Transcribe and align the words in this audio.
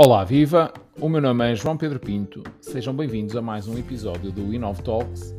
Olá, 0.00 0.22
viva! 0.22 0.72
O 1.00 1.08
meu 1.08 1.20
nome 1.20 1.50
é 1.50 1.56
João 1.56 1.76
Pedro 1.76 1.98
Pinto. 1.98 2.44
Sejam 2.60 2.94
bem-vindos 2.94 3.34
a 3.34 3.42
mais 3.42 3.66
um 3.66 3.76
episódio 3.76 4.30
do 4.30 4.54
Inov 4.54 4.80
Talks, 4.80 5.34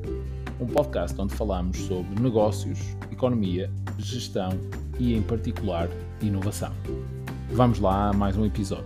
um 0.60 0.68
podcast 0.68 1.20
onde 1.21 1.34
falamos 1.34 1.78
sobre 1.78 2.21
negócios, 2.21 2.78
economia, 3.10 3.72
gestão 3.98 4.50
e, 5.00 5.16
em 5.16 5.22
particular, 5.22 5.88
inovação. 6.22 6.73
Vamos 7.54 7.80
lá 7.80 8.09
a 8.09 8.14
mais 8.14 8.36
um 8.36 8.45
episódio. 8.45 8.84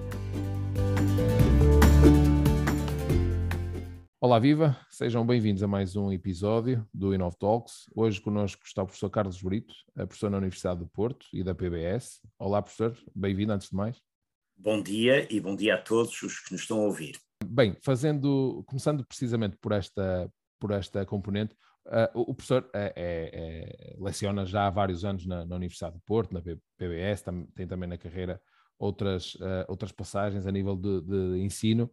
Olá, 4.21 4.37
viva! 4.37 4.77
Sejam 4.91 5.25
bem-vindos 5.25 5.63
a 5.63 5.67
mais 5.67 5.95
um 5.95 6.11
episódio 6.11 6.87
do 6.93 7.15
Inov 7.15 7.33
Talks. 7.39 7.89
Hoje 7.95 8.21
connosco 8.21 8.61
está 8.63 8.83
o 8.83 8.85
professor 8.85 9.09
Carlos 9.09 9.41
Brito, 9.41 9.73
professor 9.95 10.29
na 10.29 10.37
Universidade 10.37 10.81
do 10.81 10.87
Porto 10.87 11.25
e 11.33 11.43
da 11.43 11.55
PBS. 11.55 12.21
Olá, 12.37 12.61
professor, 12.61 12.95
bem-vindo 13.15 13.53
antes 13.53 13.69
de 13.69 13.75
mais. 13.75 14.12
Bom 14.63 14.81
dia 14.81 15.27
e 15.29 15.41
bom 15.41 15.57
dia 15.57 15.75
a 15.75 15.77
todos 15.77 16.23
os 16.23 16.39
que 16.39 16.53
nos 16.53 16.61
estão 16.61 16.79
a 16.79 16.85
ouvir. 16.85 17.19
Bem, 17.45 17.75
fazendo, 17.83 18.63
começando 18.65 19.05
precisamente 19.05 19.57
por 19.57 19.73
esta, 19.73 20.31
por 20.57 20.71
esta 20.71 21.05
componente, 21.05 21.53
uh, 21.85 22.21
o 22.21 22.33
professor 22.33 22.69
é, 22.73 22.93
é, 22.95 23.29
é, 23.33 23.95
leciona 23.99 24.45
já 24.45 24.65
há 24.65 24.69
vários 24.69 25.03
anos 25.03 25.25
na, 25.25 25.45
na, 25.45 25.57
Universidade 25.57 25.95
do 25.95 26.01
Porto, 26.05 26.33
na 26.33 26.41
PBS, 26.77 27.23
tam, 27.23 27.45
tem 27.47 27.67
também 27.67 27.89
na 27.89 27.97
carreira 27.97 28.41
outras, 28.79 29.35
uh, 29.35 29.65
outras 29.67 29.91
passagens 29.91 30.47
a 30.47 30.51
nível 30.51 30.77
de, 30.77 31.01
de 31.01 31.43
ensino. 31.43 31.91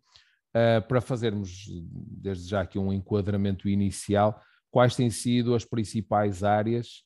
Para 0.88 1.00
fazermos 1.00 1.66
desde 1.92 2.48
já 2.48 2.60
aqui 2.60 2.78
um 2.78 2.92
enquadramento 2.92 3.68
inicial, 3.68 4.40
quais 4.70 4.94
têm 4.94 5.10
sido 5.10 5.56
as 5.56 5.64
principais 5.64 6.42
áreas 6.42 7.04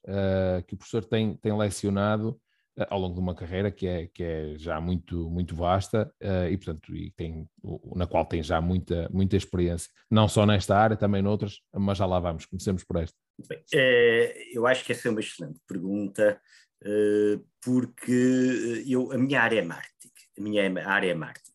que 0.67 0.75
o 0.75 0.79
professor 0.79 1.05
tem, 1.05 1.37
tem 1.37 1.55
lecionado 1.55 2.41
ao 2.89 2.99
longo 2.99 3.15
de 3.15 3.21
uma 3.21 3.35
carreira 3.35 3.71
que 3.71 3.87
é, 3.87 4.07
que 4.09 4.23
é 4.23 4.55
já 4.59 4.81
muito, 4.81 5.31
muito 5.31 5.55
vasta 5.55 6.13
uh, 6.23 6.49
e, 6.49 6.57
portanto, 6.57 6.95
e 6.95 7.11
tem, 7.13 7.49
na 7.95 8.07
qual 8.07 8.25
tem 8.27 8.43
já 8.43 8.61
muita, 8.61 9.09
muita 9.13 9.37
experiência, 9.37 9.91
não 10.11 10.29
só 10.29 10.45
nesta 10.45 10.77
área, 10.77 10.97
também 10.97 11.23
noutras, 11.23 11.61
mas 11.73 11.99
já 11.99 12.07
lá 12.07 12.19
vamos, 12.19 12.47
comecemos 12.47 12.83
por 12.83 12.97
esta. 12.97 13.17
Bem, 13.49 13.63
é, 13.73 14.57
eu 14.57 14.67
acho 14.67 14.85
que 14.85 14.93
essa 14.93 15.09
é 15.09 15.11
uma 15.11 15.21
excelente 15.21 15.61
pergunta, 15.67 16.41
uh, 16.83 17.45
porque 17.63 18.85
eu, 18.87 19.13
a 19.13 19.19
minha 19.19 19.41
área 19.41 19.61
é 19.61 19.63
marketing, 19.63 20.13
a 20.39 20.43
minha 20.43 20.89
área 20.89 21.11
é 21.11 21.15
marketing, 21.15 21.53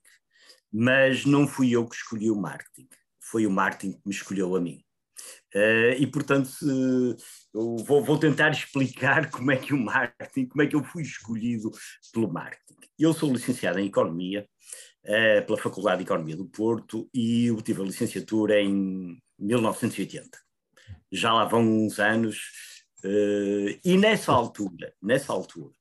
mas 0.71 1.25
não 1.25 1.47
fui 1.47 1.71
eu 1.71 1.87
que 1.87 1.95
escolhi 1.95 2.31
o 2.31 2.35
marketing, 2.35 2.87
foi 3.19 3.45
o 3.45 3.51
marketing 3.51 3.93
que 3.93 4.01
me 4.05 4.13
escolheu 4.13 4.55
a 4.55 4.61
mim. 4.61 4.83
Uh, 5.53 5.97
e, 5.97 6.07
portanto, 6.07 6.49
eu 7.53 7.77
vou, 7.77 8.03
vou, 8.03 8.17
tentar 8.17 8.51
explicar 8.51 9.29
como 9.31 9.51
é 9.51 9.57
que 9.57 9.73
o 9.73 9.77
marketing, 9.77 10.45
como 10.47 10.61
é 10.61 10.67
que 10.67 10.75
eu 10.75 10.83
fui 10.83 11.03
escolhido 11.03 11.71
pelo 12.13 12.31
marketing. 12.31 12.75
Eu 12.97 13.13
sou 13.13 13.31
licenciado 13.31 13.79
em 13.79 13.87
Economia 13.87 14.47
uh, 15.05 15.45
pela 15.45 15.57
Faculdade 15.57 15.99
de 15.99 16.03
Economia 16.03 16.35
do 16.35 16.45
Porto 16.45 17.09
e 17.13 17.49
obtive 17.51 17.81
a 17.81 17.85
licenciatura 17.85 18.61
em 18.61 19.17
1980. 19.37 20.37
Já 21.11 21.33
lá 21.33 21.45
vão 21.45 21.61
uns 21.61 21.99
anos. 21.99 22.37
Uh, 23.03 23.79
e 23.83 23.97
nessa 23.97 24.31
altura, 24.31 24.93
nessa 25.01 25.31
altura, 25.31 25.73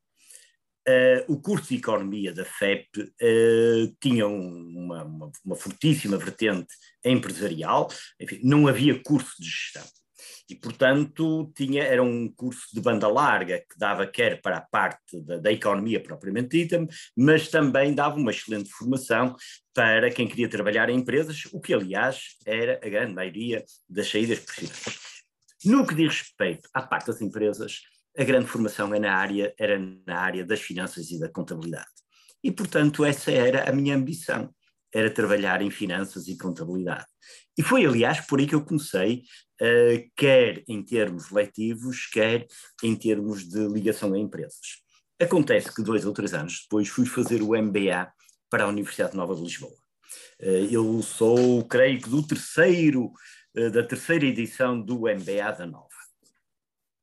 Uh, 0.88 1.20
o 1.30 1.38
curso 1.38 1.68
de 1.68 1.76
Economia 1.76 2.32
da 2.32 2.46
FEP 2.46 2.88
uh, 3.02 3.96
tinha 4.00 4.26
uma, 4.26 5.04
uma, 5.04 5.30
uma, 5.44 5.54
fortíssima 5.54 6.16
vertente 6.16 6.74
empresarial, 7.04 7.90
enfim, 8.18 8.40
não 8.42 8.66
havia 8.66 8.98
curso 9.02 9.34
de 9.38 9.50
gestão. 9.50 9.84
E, 10.48 10.54
portanto, 10.54 11.52
tinha, 11.54 11.82
era 11.82 12.02
um 12.02 12.32
curso 12.32 12.68
de 12.72 12.80
banda 12.80 13.06
larga 13.06 13.58
que 13.58 13.78
dava 13.78 14.06
quer 14.06 14.40
para 14.40 14.56
a 14.56 14.60
parte 14.62 15.20
da, 15.20 15.36
da 15.36 15.52
economia 15.52 16.02
propriamente 16.02 16.48
dita, 16.48 16.86
mas 17.14 17.48
também 17.48 17.94
dava 17.94 18.16
uma 18.16 18.30
excelente 18.30 18.70
formação 18.70 19.36
para 19.74 20.10
quem 20.10 20.26
queria 20.26 20.48
trabalhar 20.48 20.88
em 20.88 20.96
empresas, 20.96 21.44
o 21.52 21.60
que, 21.60 21.74
aliás, 21.74 22.36
era 22.46 22.80
a 22.82 22.88
grande 22.88 23.14
maioria 23.14 23.62
das 23.88 24.10
saídas 24.10 24.40
possíveis. 24.40 24.98
No 25.64 25.86
que 25.86 25.94
diz 25.94 26.20
respeito 26.20 26.68
à 26.72 26.80
parte 26.80 27.08
das 27.08 27.20
empresas, 27.20 27.82
a 28.16 28.24
grande 28.24 28.46
formação 28.46 28.94
é 28.94 28.98
na 28.98 29.14
área, 29.14 29.54
era 29.58 29.78
na 29.78 30.18
área 30.18 30.44
das 30.44 30.60
finanças 30.60 31.10
e 31.10 31.20
da 31.20 31.28
contabilidade. 31.28 31.86
E, 32.42 32.50
portanto, 32.50 33.04
essa 33.04 33.30
era 33.30 33.68
a 33.68 33.72
minha 33.72 33.94
ambição, 33.94 34.52
era 34.92 35.10
trabalhar 35.10 35.60
em 35.60 35.70
finanças 35.70 36.26
e 36.28 36.38
contabilidade. 36.38 37.06
E 37.58 37.62
foi, 37.62 37.84
aliás, 37.84 38.20
por 38.20 38.38
aí 38.38 38.46
que 38.46 38.54
eu 38.54 38.64
comecei, 38.64 39.24
uh, 39.60 40.10
quer 40.16 40.62
em 40.68 40.80
termos 40.80 41.28
letivos, 41.32 42.06
quer 42.06 42.46
em 42.84 42.94
termos 42.94 43.48
de 43.48 43.66
ligação 43.66 44.14
a 44.14 44.18
empresas. 44.18 44.80
Acontece 45.20 45.74
que 45.74 45.82
dois 45.82 46.06
ou 46.06 46.12
três 46.12 46.32
anos 46.32 46.60
depois 46.62 46.88
fui 46.88 47.04
fazer 47.04 47.42
o 47.42 47.60
MBA 47.60 48.12
para 48.48 48.62
a 48.62 48.68
Universidade 48.68 49.16
Nova 49.16 49.34
de 49.34 49.42
Lisboa. 49.42 49.74
Uh, 50.40 50.68
eu 50.70 51.02
sou, 51.02 51.64
creio 51.64 52.00
que, 52.00 52.08
do 52.08 52.24
terceiro, 52.24 53.10
uh, 53.56 53.70
da 53.72 53.82
terceira 53.82 54.24
edição 54.24 54.80
do 54.80 55.00
MBA 55.00 55.50
da 55.58 55.66
Nova 55.66 55.88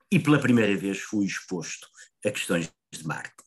e 0.09 0.19
pela 0.19 0.39
primeira 0.39 0.77
vez 0.77 0.99
fui 0.99 1.25
exposto 1.25 1.89
a 2.25 2.31
questões 2.31 2.71
de 2.93 3.05
marketing. 3.05 3.43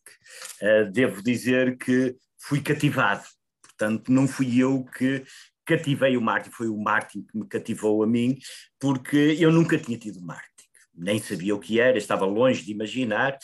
Devo 0.92 1.22
dizer 1.22 1.78
que 1.78 2.14
fui 2.36 2.60
cativado, 2.60 3.25
portanto, 3.62 4.12
não 4.12 4.28
fui 4.28 4.58
eu 4.58 4.84
que 4.84 5.25
cativei 5.69 6.17
o 6.17 6.23
marketing, 6.23 6.56
foi 6.56 6.69
o 6.69 6.79
marketing 6.79 7.23
que 7.25 7.39
me 7.39 7.47
cativou 7.47 8.03
a 8.03 8.06
mim, 8.06 8.39
porque 8.81 9.37
eu 9.39 9.53
nunca 9.53 9.77
tinha 9.77 9.99
tido 9.99 10.23
marketing, 10.23 10.69
nem 10.95 11.21
sabia 11.21 11.55
o 11.55 11.61
que 11.61 11.79
era, 11.79 11.99
estava 11.99 12.25
longe 12.25 12.65
de 12.65 12.73
imaginar. 12.73 13.39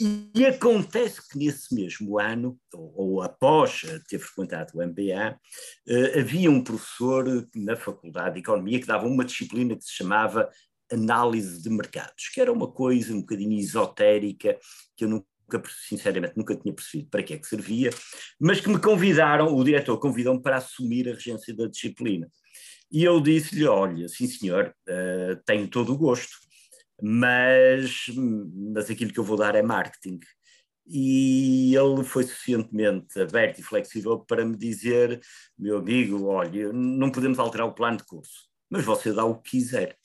E 0.00 0.46
acontece 0.46 1.20
que 1.28 1.36
nesse 1.36 1.74
mesmo 1.74 2.20
ano, 2.20 2.56
ou, 2.72 2.94
ou 2.96 3.22
após 3.22 3.82
ter 4.08 4.20
frequentado 4.20 4.70
o 4.74 4.82
MBA, 4.82 5.32
uh, 5.32 5.92
eh, 5.92 6.20
havia 6.20 6.48
um 6.48 6.62
professor 6.62 7.24
na 7.52 7.74
Faculdade 7.74 8.34
de 8.34 8.40
Economia 8.40 8.80
que 8.80 8.86
dava 8.86 9.08
uma 9.08 9.24
disciplina 9.24 9.74
que 9.74 9.82
se 9.82 9.94
chamava 9.94 10.48
análise 10.90 11.60
de 11.60 11.68
mercados, 11.68 12.28
que 12.32 12.40
era 12.40 12.52
uma 12.52 12.70
coisa 12.70 13.12
um 13.12 13.20
bocadinho 13.20 13.58
esotérica, 13.58 14.56
que 14.96 15.04
eu 15.04 15.08
nunca, 15.08 15.26
sinceramente, 15.88 16.36
nunca 16.36 16.56
tinha 16.56 16.74
percebido 16.74 17.08
para 17.10 17.22
que 17.22 17.34
é 17.34 17.38
que 17.38 17.46
servia, 17.46 17.90
mas 18.40 18.60
que 18.60 18.68
me 18.68 18.80
convidaram, 18.80 19.54
o 19.54 19.64
diretor 19.64 19.98
convidou-me 19.98 20.42
para 20.42 20.56
assumir 20.56 21.08
a 21.08 21.14
regência 21.14 21.54
da 21.54 21.66
disciplina. 21.66 22.28
E 22.90 23.04
eu 23.04 23.20
disse-lhe, 23.20 23.66
olha, 23.66 24.08
sim 24.08 24.26
senhor, 24.26 24.74
uh, 24.88 25.42
tenho 25.44 25.68
todo 25.68 25.92
o 25.92 25.98
gosto, 25.98 26.36
mas, 27.00 28.06
mas 28.72 28.90
aquilo 28.90 29.12
que 29.12 29.20
eu 29.20 29.24
vou 29.24 29.36
dar 29.36 29.54
é 29.54 29.62
marketing. 29.62 30.18
E 30.86 31.74
ele 31.76 32.02
foi 32.02 32.24
suficientemente 32.24 33.20
aberto 33.20 33.58
e 33.58 33.62
flexível 33.62 34.20
para 34.20 34.44
me 34.44 34.56
dizer, 34.56 35.20
meu 35.58 35.78
amigo, 35.78 36.26
olha, 36.26 36.72
não 36.72 37.10
podemos 37.10 37.38
alterar 37.38 37.66
o 37.66 37.74
plano 37.74 37.98
de 37.98 38.04
curso, 38.04 38.48
mas 38.70 38.84
você 38.84 39.12
dá 39.12 39.24
o 39.24 39.36
que 39.40 39.50
quiser 39.50 39.98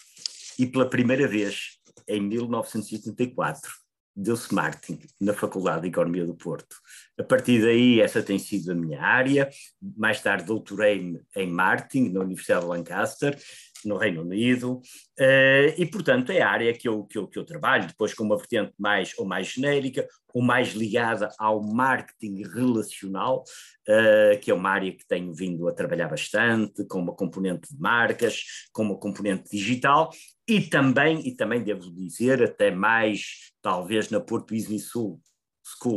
e 0.58 0.66
pela 0.66 0.90
primeira 0.90 1.28
vez, 1.28 1.80
em 2.08 2.22
1984, 2.22 3.72
deu-se 4.16 4.54
marketing 4.54 5.00
na 5.20 5.34
Faculdade 5.34 5.82
de 5.82 5.88
Economia 5.88 6.26
do 6.26 6.36
Porto. 6.36 6.76
A 7.20 7.24
partir 7.24 7.62
daí, 7.62 8.00
essa 8.00 8.22
tem 8.22 8.38
sido 8.38 8.72
a 8.72 8.76
minha 8.76 9.02
área. 9.02 9.50
Mais 9.82 10.22
tarde, 10.22 10.46
doutorei-me 10.46 11.22
em 11.36 11.52
marketing 11.52 12.10
na 12.10 12.22
Universidade 12.22 12.62
de 12.62 12.68
Lancaster 12.68 13.38
no 13.86 13.98
Reino 13.98 14.22
Unido, 14.22 14.82
uh, 15.20 15.74
e 15.78 15.86
portanto 15.86 16.32
é 16.32 16.42
a 16.42 16.50
área 16.50 16.74
que 16.74 16.88
eu, 16.88 17.04
que, 17.04 17.18
eu, 17.18 17.28
que 17.28 17.38
eu 17.38 17.46
trabalho, 17.46 17.88
depois 17.88 18.14
com 18.14 18.24
uma 18.24 18.38
vertente 18.38 18.74
mais 18.78 19.14
ou 19.18 19.26
mais 19.26 19.48
genérica, 19.48 20.08
ou 20.34 20.42
mais 20.42 20.70
ligada 20.70 21.30
ao 21.38 21.62
marketing 21.62 22.44
relacional, 22.44 23.44
uh, 23.88 24.40
que 24.40 24.50
é 24.50 24.54
uma 24.54 24.70
área 24.70 24.92
que 24.92 25.06
tenho 25.06 25.34
vindo 25.34 25.68
a 25.68 25.74
trabalhar 25.74 26.08
bastante, 26.08 26.86
com 26.88 27.00
uma 27.00 27.14
componente 27.14 27.74
de 27.74 27.80
marcas, 27.80 28.44
com 28.72 28.84
uma 28.84 28.98
componente 28.98 29.50
digital, 29.52 30.12
e 30.48 30.62
também, 30.62 31.28
e 31.28 31.36
também 31.36 31.64
devo 31.64 31.92
dizer, 31.92 32.44
até 32.44 32.72
mais 32.72 33.52
talvez 33.62 34.10
na 34.10 34.20
Porto 34.20 34.54
Business 34.54 34.90
School 34.90 35.22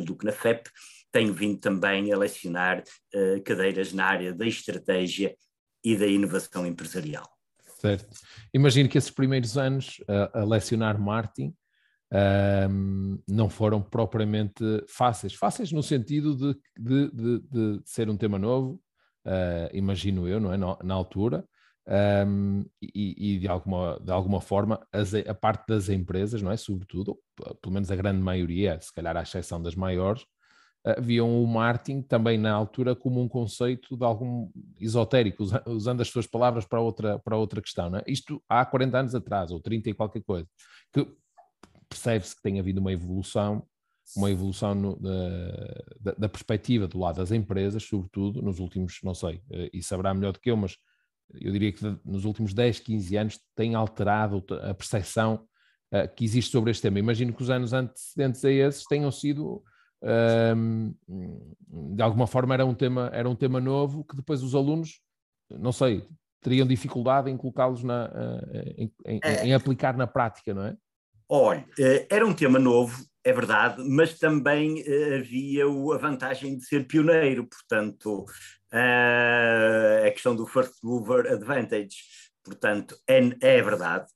do 0.04 0.16
que 0.16 0.24
na 0.24 0.32
FEP, 0.32 0.70
tenho 1.10 1.32
vindo 1.32 1.58
também 1.58 2.12
a 2.12 2.18
lecionar 2.18 2.82
uh, 3.14 3.42
cadeiras 3.42 3.92
na 3.92 4.04
área 4.04 4.32
da 4.32 4.46
estratégia 4.46 5.34
e 5.82 5.96
da 5.96 6.06
inovação 6.06 6.66
empresarial. 6.66 7.28
Certo. 7.80 8.06
Imagino 8.52 8.88
que 8.88 8.98
esses 8.98 9.10
primeiros 9.10 9.56
anos 9.56 9.98
a, 10.08 10.40
a 10.40 10.44
lecionar 10.44 11.00
marketing 11.00 11.54
um, 12.70 13.22
não 13.28 13.48
foram 13.48 13.82
propriamente 13.82 14.62
fáceis. 14.88 15.34
Fáceis 15.34 15.72
no 15.72 15.82
sentido 15.82 16.36
de, 16.36 16.58
de, 16.78 17.10
de, 17.10 17.40
de 17.40 17.80
ser 17.84 18.08
um 18.08 18.16
tema 18.16 18.38
novo, 18.38 18.80
uh, 19.26 19.68
imagino 19.72 20.28
eu, 20.28 20.40
não 20.40 20.52
é? 20.52 20.56
Na, 20.56 20.78
na 20.82 20.94
altura. 20.94 21.44
Um, 21.88 22.64
e, 22.82 23.34
e, 23.34 23.38
de, 23.38 23.46
alguma, 23.46 24.00
de 24.02 24.10
alguma 24.10 24.40
forma 24.40 24.84
as, 24.92 25.14
a 25.14 25.34
parte 25.34 25.68
das 25.68 25.88
empresas, 25.88 26.42
não 26.42 26.50
é? 26.50 26.56
Sobretudo, 26.56 27.18
pelo 27.62 27.72
menos 27.72 27.90
a 27.90 27.96
grande 27.96 28.20
maioria, 28.20 28.80
se 28.80 28.92
calhar 28.92 29.16
à 29.16 29.22
exceção 29.22 29.62
das 29.62 29.76
maiores, 29.76 30.24
viam 31.00 31.42
o 31.42 31.46
marketing 31.46 32.02
também 32.02 32.38
na 32.38 32.52
altura 32.52 32.94
como 32.94 33.20
um 33.20 33.28
conceito 33.28 33.96
de 33.96 34.04
algum 34.04 34.50
esotérico, 34.80 35.44
usando 35.66 36.00
as 36.00 36.08
suas 36.08 36.26
palavras 36.26 36.64
para 36.64 36.80
outra, 36.80 37.18
para 37.18 37.36
outra 37.36 37.60
questão. 37.60 37.96
É? 37.96 38.04
Isto 38.06 38.42
há 38.48 38.64
40 38.64 38.98
anos 38.98 39.14
atrás, 39.14 39.50
ou 39.50 39.60
30 39.60 39.90
e 39.90 39.94
qualquer 39.94 40.22
coisa, 40.22 40.48
que 40.92 41.06
percebe-se 41.88 42.36
que 42.36 42.42
tem 42.42 42.60
havido 42.60 42.80
uma 42.80 42.92
evolução 42.92 43.66
uma 44.16 44.30
evolução 44.30 44.72
no, 44.72 44.96
da, 46.00 46.12
da, 46.12 46.28
perspectiva 46.28 46.86
do 46.86 46.96
lado 46.96 47.16
das 47.16 47.32
empresas, 47.32 47.82
sobretudo 47.82 48.40
nos 48.40 48.60
últimos, 48.60 49.00
não 49.02 49.14
sei, 49.14 49.42
e 49.72 49.82
saberá 49.82 50.14
melhor 50.14 50.32
do 50.32 50.38
que 50.38 50.48
eu, 50.48 50.56
mas 50.56 50.76
eu 51.34 51.52
diria 51.52 51.72
que 51.72 51.82
nos 52.04 52.24
últimos 52.24 52.54
10, 52.54 52.80
15 52.80 53.16
anos 53.16 53.40
tem 53.54 53.74
alterado 53.74 54.44
a 54.62 54.72
percepção 54.74 55.46
uh, 55.92 56.14
que 56.14 56.24
existe 56.24 56.50
sobre 56.50 56.70
este 56.70 56.82
tema. 56.82 56.98
Imagino 56.98 57.32
que 57.32 57.42
os 57.42 57.50
anos 57.50 57.72
antecedentes 57.72 58.44
a 58.44 58.50
esses 58.50 58.84
tenham 58.84 59.10
sido, 59.10 59.62
uh, 60.02 61.94
de 61.94 62.02
alguma 62.02 62.26
forma, 62.26 62.54
era 62.54 62.64
um, 62.64 62.74
tema, 62.74 63.10
era 63.12 63.28
um 63.28 63.34
tema 63.34 63.60
novo 63.60 64.04
que 64.04 64.16
depois 64.16 64.42
os 64.42 64.54
alunos, 64.54 65.00
não 65.50 65.72
sei, 65.72 66.06
teriam 66.40 66.66
dificuldade 66.66 67.30
em 67.30 67.36
colocá-los 67.36 67.82
na, 67.82 68.06
uh, 68.06 68.58
em, 68.76 68.92
em, 69.04 69.20
é. 69.22 69.46
em 69.46 69.54
aplicar 69.54 69.96
na 69.96 70.06
prática, 70.06 70.54
não 70.54 70.64
é? 70.64 70.76
Olha, 71.28 71.66
eh, 71.76 72.06
era 72.08 72.24
um 72.24 72.32
tema 72.32 72.56
novo, 72.56 73.04
é 73.24 73.32
verdade, 73.32 73.82
mas 73.82 74.16
também 74.16 74.84
havia 75.18 75.64
a 75.64 75.98
vantagem 75.98 76.56
de 76.56 76.64
ser 76.64 76.86
pioneiro, 76.86 77.48
portanto, 77.48 78.24
uh, 78.76 80.06
a 80.06 80.10
questão 80.10 80.36
do 80.36 80.46
first 80.46 80.74
mover 80.82 81.26
advantage. 81.32 81.96
Portanto, 82.44 82.96
é, 83.08 83.20
é 83.40 83.62
verdade, 83.62 84.06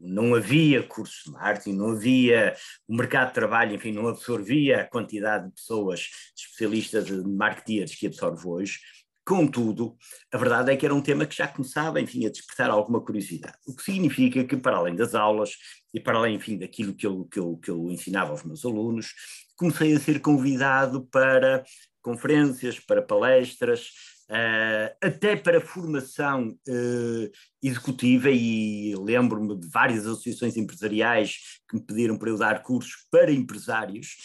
não 0.00 0.34
havia 0.34 0.82
cursos 0.82 1.22
de 1.24 1.30
marketing, 1.32 1.74
não 1.74 1.90
havia 1.90 2.56
o 2.88 2.96
mercado 2.96 3.28
de 3.28 3.34
trabalho, 3.34 3.74
enfim, 3.74 3.92
não 3.92 4.08
absorvia 4.08 4.80
a 4.80 4.84
quantidade 4.84 5.46
de 5.46 5.54
pessoas 5.54 6.08
especialistas 6.36 7.06
de 7.06 7.22
marketeers 7.28 7.94
que 7.94 8.06
absorve 8.06 8.46
hoje. 8.46 8.78
Contudo, 9.24 9.94
a 10.32 10.38
verdade 10.38 10.72
é 10.72 10.76
que 10.76 10.86
era 10.86 10.94
um 10.94 11.02
tema 11.02 11.26
que 11.26 11.36
já 11.36 11.46
começava, 11.46 12.00
enfim, 12.00 12.24
a 12.24 12.30
despertar 12.30 12.70
alguma 12.70 13.00
curiosidade. 13.00 13.58
O 13.66 13.76
que 13.76 13.82
significa 13.82 14.42
que, 14.42 14.56
para 14.56 14.78
além 14.78 14.96
das 14.96 15.14
aulas 15.14 15.50
e 15.92 16.00
para 16.00 16.16
além, 16.16 16.36
enfim, 16.36 16.56
daquilo 16.56 16.94
que 16.94 17.06
eu, 17.06 17.26
que 17.26 17.38
eu, 17.38 17.56
que 17.58 17.70
eu 17.70 17.90
ensinava 17.90 18.30
aos 18.30 18.42
meus 18.42 18.64
alunos, 18.64 19.12
comecei 19.54 19.94
a 19.94 20.00
ser 20.00 20.20
convidado 20.20 21.06
para 21.08 21.62
conferências, 22.08 22.80
para 22.80 23.02
palestras, 23.02 23.90
Uh, 24.30 24.92
até 25.02 25.34
para 25.36 25.58
formação 25.58 26.50
uh, 26.68 27.30
executiva, 27.62 28.28
e 28.30 28.94
lembro-me 28.94 29.58
de 29.58 29.66
várias 29.68 30.06
associações 30.06 30.54
empresariais 30.54 31.38
que 31.66 31.76
me 31.76 31.82
pediram 31.82 32.18
para 32.18 32.28
eu 32.28 32.36
dar 32.36 32.62
cursos 32.62 33.06
para 33.10 33.32
empresários 33.32 34.16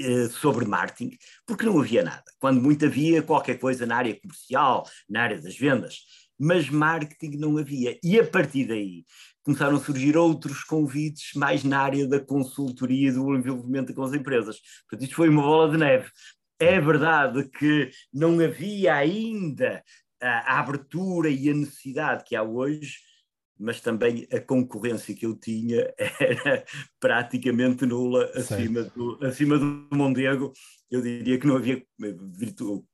uh, 0.00 0.30
sobre 0.30 0.64
marketing, 0.64 1.14
porque 1.46 1.66
não 1.66 1.78
havia 1.78 2.02
nada. 2.02 2.24
Quando 2.40 2.62
muito 2.62 2.86
havia 2.86 3.22
qualquer 3.22 3.58
coisa 3.58 3.84
na 3.84 3.96
área 3.96 4.18
comercial, 4.18 4.88
na 5.06 5.24
área 5.24 5.38
das 5.38 5.58
vendas, 5.58 5.98
mas 6.38 6.70
marketing 6.70 7.36
não 7.36 7.58
havia. 7.58 7.98
E 8.02 8.18
a 8.18 8.26
partir 8.26 8.64
daí 8.66 9.04
começaram 9.42 9.76
a 9.76 9.80
surgir 9.80 10.16
outros 10.16 10.64
convites 10.64 11.34
mais 11.34 11.64
na 11.64 11.80
área 11.80 12.06
da 12.06 12.20
consultoria 12.20 13.08
e 13.08 13.12
do 13.12 13.34
envolvimento 13.34 13.94
com 13.94 14.02
as 14.02 14.12
empresas. 14.12 14.58
Portanto, 14.88 15.06
isto 15.06 15.16
foi 15.16 15.28
uma 15.28 15.42
bola 15.42 15.70
de 15.70 15.78
neve. 15.78 16.10
É 16.58 16.80
verdade 16.80 17.48
que 17.48 17.90
não 18.12 18.40
havia 18.40 18.94
ainda 18.94 19.82
a, 20.20 20.56
a 20.56 20.60
abertura 20.60 21.28
e 21.28 21.48
a 21.48 21.54
necessidade 21.54 22.24
que 22.24 22.34
há 22.34 22.42
hoje, 22.42 22.96
mas 23.58 23.80
também 23.80 24.26
a 24.32 24.40
concorrência 24.40 25.14
que 25.14 25.26
eu 25.26 25.34
tinha 25.36 25.92
era 26.20 26.64
praticamente 27.00 27.84
nula 27.84 28.30
acima 28.34 28.84
do, 28.84 29.18
acima 29.24 29.58
do 29.58 29.88
Mondego. 29.92 30.52
Eu 30.90 31.02
diria 31.02 31.38
que 31.38 31.46
não 31.46 31.56
havia 31.56 31.84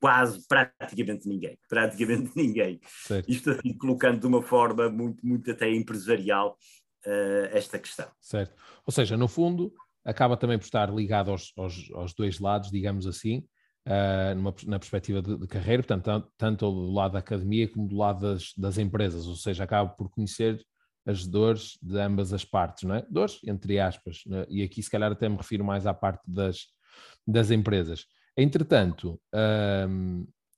quase 0.00 0.44
praticamente 0.48 1.28
ninguém, 1.28 1.56
praticamente 1.68 2.32
ninguém. 2.36 2.80
Certo. 2.86 3.30
Isto 3.30 3.50
assim, 3.50 3.76
colocando 3.76 4.20
de 4.20 4.26
uma 4.26 4.42
forma 4.42 4.88
muito, 4.88 5.24
muito 5.24 5.50
até 5.50 5.70
empresarial 5.70 6.58
uh, 7.06 7.46
esta 7.52 7.78
questão. 7.78 8.10
Certo. 8.20 8.54
Ou 8.84 8.92
seja, 8.92 9.16
no 9.16 9.28
fundo, 9.28 9.72
acaba 10.04 10.36
também 10.36 10.58
por 10.58 10.64
estar 10.64 10.92
ligado 10.92 11.30
aos, 11.30 11.52
aos, 11.56 11.90
aos 11.92 12.14
dois 12.14 12.40
lados, 12.40 12.70
digamos 12.70 13.06
assim, 13.06 13.44
uh, 13.86 14.34
numa, 14.34 14.54
na 14.66 14.78
perspectiva 14.78 15.22
de, 15.22 15.36
de, 15.36 15.46
carreira, 15.46 15.82
portanto, 15.82 16.30
tanto 16.36 16.70
do 16.70 16.92
lado 16.92 17.12
da 17.12 17.18
academia 17.18 17.68
como 17.68 17.88
do 17.88 17.96
lado 17.96 18.20
das, 18.20 18.52
das 18.56 18.78
empresas, 18.78 19.26
ou 19.26 19.36
seja, 19.36 19.64
acaba 19.64 19.90
por 19.90 20.10
conhecer 20.10 20.64
as 21.06 21.26
dores 21.26 21.78
de 21.82 21.98
ambas 21.98 22.32
as 22.32 22.44
partes, 22.44 22.84
não 22.84 22.94
é? 22.94 23.06
Dores, 23.10 23.40
entre 23.46 23.78
aspas, 23.78 24.22
é? 24.30 24.46
e 24.48 24.62
aqui 24.62 24.82
se 24.82 24.90
calhar 24.90 25.12
até 25.12 25.28
me 25.28 25.36
refiro 25.36 25.64
mais 25.64 25.86
à 25.86 25.92
parte 25.92 26.22
das, 26.26 26.66
das 27.26 27.50
empresas. 27.50 28.06
Entretanto, 28.36 29.20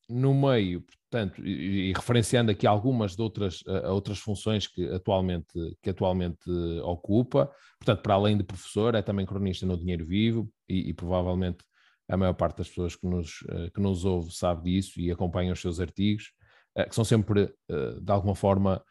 no 0.08 0.32
meio, 0.32 0.84
portanto, 1.10 1.44
e, 1.44 1.90
e, 1.90 1.92
referenciando 1.92 2.50
aqui 2.50 2.66
algumas 2.66 3.16
de 3.16 3.22
outras, 3.22 3.60
uh, 3.62 3.90
outras 3.90 4.18
funções 4.18 4.66
que 4.66 4.88
atualmente, 4.88 5.52
que 5.82 5.90
atualmente 5.90 6.48
ocupa, 6.82 7.50
portanto, 7.78 8.02
para 8.02 8.14
além 8.14 8.36
de 8.36 8.44
professor, 8.44 8.94
é 8.94 9.02
também 9.02 9.26
cronista 9.26 9.66
no 9.66 9.76
Dinheiro 9.76 10.06
Vivo 10.06 10.48
e, 10.68 10.90
e 10.90 10.94
provavelmente 10.94 11.58
a 12.08 12.16
maior 12.16 12.34
parte 12.34 12.58
das 12.58 12.68
pessoas 12.68 12.94
que 12.94 13.06
nos, 13.06 13.44
eh, 13.48 13.70
que 13.74 13.80
nos 13.80 14.04
ouve 14.04 14.32
sabe 14.32 14.70
disso 14.70 15.00
e 15.00 15.10
acompanha 15.10 15.52
os 15.52 15.60
seus 15.60 15.80
artigos, 15.80 16.32
eh, 16.74 16.84
que 16.84 16.94
são 16.94 17.04
sempre, 17.04 17.52
eh, 17.68 18.00
de 18.00 18.12
alguma 18.12 18.34
forma, 18.34 18.82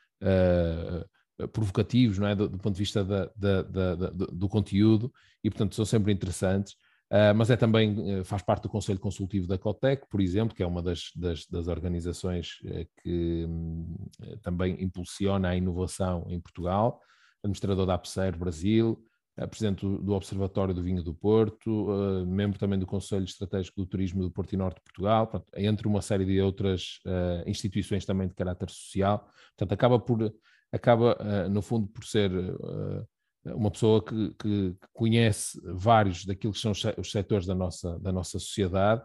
provocativos, 1.51 2.17
não 2.17 2.27
é? 2.27 2.33
Do, 2.33 2.47
do 2.47 2.57
ponto 2.57 2.73
de 2.73 2.79
vista 2.79 3.03
da, 3.03 3.29
da, 3.35 3.61
da, 3.61 3.95
do 4.09 4.49
conteúdo, 4.49 5.13
e 5.43 5.49
portanto 5.49 5.75
são 5.75 5.85
sempre 5.85 6.11
interessantes. 6.11 6.75
Mas 7.35 7.51
é 7.51 7.57
também, 7.57 8.23
faz 8.23 8.41
parte 8.41 8.63
do 8.63 8.69
Conselho 8.69 8.99
Consultivo 8.99 9.45
da 9.45 9.57
Cotec, 9.57 10.07
por 10.09 10.19
exemplo, 10.19 10.55
que 10.55 10.63
é 10.63 10.65
uma 10.65 10.81
das, 10.81 11.11
das, 11.15 11.45
das 11.45 11.67
organizações 11.67 12.53
que 13.03 13.45
também 14.41 14.81
impulsiona 14.81 15.49
a 15.49 15.55
inovação 15.55 16.25
em 16.29 16.39
Portugal, 16.39 16.99
administrador 17.43 17.85
da 17.85 17.93
APSER 17.93 18.35
Brasil, 18.35 18.97
presidente 19.49 19.85
do, 19.85 20.13
Observatório 20.13 20.73
do 20.73 20.81
Vinho 20.81 21.03
do 21.03 21.13
Porto, 21.13 21.89
uh, 21.89 22.25
membro 22.25 22.57
também 22.57 22.79
do 22.79 22.85
Conselho 22.85 23.25
Estratégico 23.25 23.81
do 23.81 23.85
Turismo 23.85 24.21
do 24.21 24.31
Porto 24.31 24.53
e 24.53 24.57
Norte 24.57 24.77
de 24.77 24.83
Portugal, 24.83 25.27
pronto, 25.27 25.45
entre 25.57 25.87
uma 25.87 26.01
série 26.01 26.25
de 26.25 26.39
outras 26.39 26.99
uh, 27.05 27.49
instituições 27.49 28.05
também 28.05 28.29
de 28.29 28.33
caráter 28.33 28.69
social. 28.69 29.27
Portanto, 29.57 29.73
acaba 29.73 29.99
por, 29.99 30.33
acaba 30.71 31.17
uh, 31.19 31.49
no 31.49 31.61
fundo 31.61 31.87
por 31.87 32.05
ser 32.05 32.31
uma 33.45 33.69
pessoa 33.69 34.03
que, 34.03 34.33
que, 34.39 34.75
conhece 34.91 35.61
vários 35.65 36.25
daqueles 36.25 36.55
que 36.55 36.61
são 36.61 36.71
os 36.97 37.11
setores 37.11 37.45
da 37.45 37.53
nossa, 37.53 37.99
da 37.99 38.11
nossa 38.11 38.39
sociedade, 38.39 39.03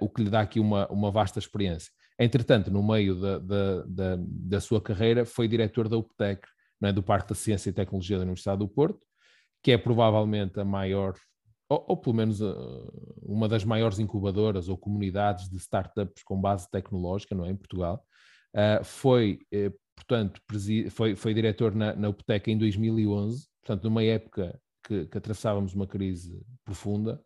o 0.00 0.08
que 0.08 0.22
lhe 0.22 0.30
dá 0.30 0.40
aqui 0.40 0.58
uma, 0.58 0.86
uma 0.90 1.10
vasta 1.10 1.38
experiência. 1.38 1.92
Entretanto, 2.18 2.70
no 2.70 2.82
meio 2.82 3.14
da, 3.14 3.38
da, 3.38 3.82
da, 3.86 4.16
da 4.18 4.60
sua 4.60 4.80
carreira, 4.80 5.26
foi 5.26 5.46
diretor 5.46 5.86
da 5.86 5.98
UPTEC, 5.98 6.48
é, 6.82 6.92
do 6.92 7.02
Parque 7.02 7.28
da 7.28 7.34
Ciência 7.34 7.70
e 7.70 7.72
Tecnologia 7.72 8.16
da 8.16 8.22
Universidade 8.22 8.60
do 8.60 8.68
Porto, 8.68 9.00
que 9.68 9.72
é 9.72 9.76
provavelmente 9.76 10.58
a 10.58 10.64
maior, 10.64 11.12
ou, 11.68 11.84
ou 11.88 11.96
pelo 11.98 12.16
menos 12.16 12.40
uh, 12.40 12.90
uma 13.20 13.46
das 13.46 13.64
maiores 13.64 13.98
incubadoras 13.98 14.66
ou 14.66 14.78
comunidades 14.78 15.46
de 15.50 15.58
startups 15.58 16.22
com 16.22 16.40
base 16.40 16.66
tecnológica, 16.70 17.34
não 17.34 17.44
é? 17.44 17.50
Em 17.50 17.54
Portugal. 17.54 18.02
Uh, 18.54 18.82
foi, 18.82 19.40
uh, 19.52 19.70
portanto, 19.94 20.40
foi, 20.88 21.14
foi 21.14 21.34
diretor 21.34 21.74
na, 21.74 21.94
na 21.94 22.08
UPTEC 22.08 22.50
em 22.50 22.56
2011, 22.56 23.46
portanto, 23.62 23.84
numa 23.84 24.02
época 24.02 24.58
que, 24.86 25.04
que 25.04 25.18
atravessávamos 25.18 25.74
uma 25.74 25.86
crise 25.86 26.42
profunda 26.64 27.20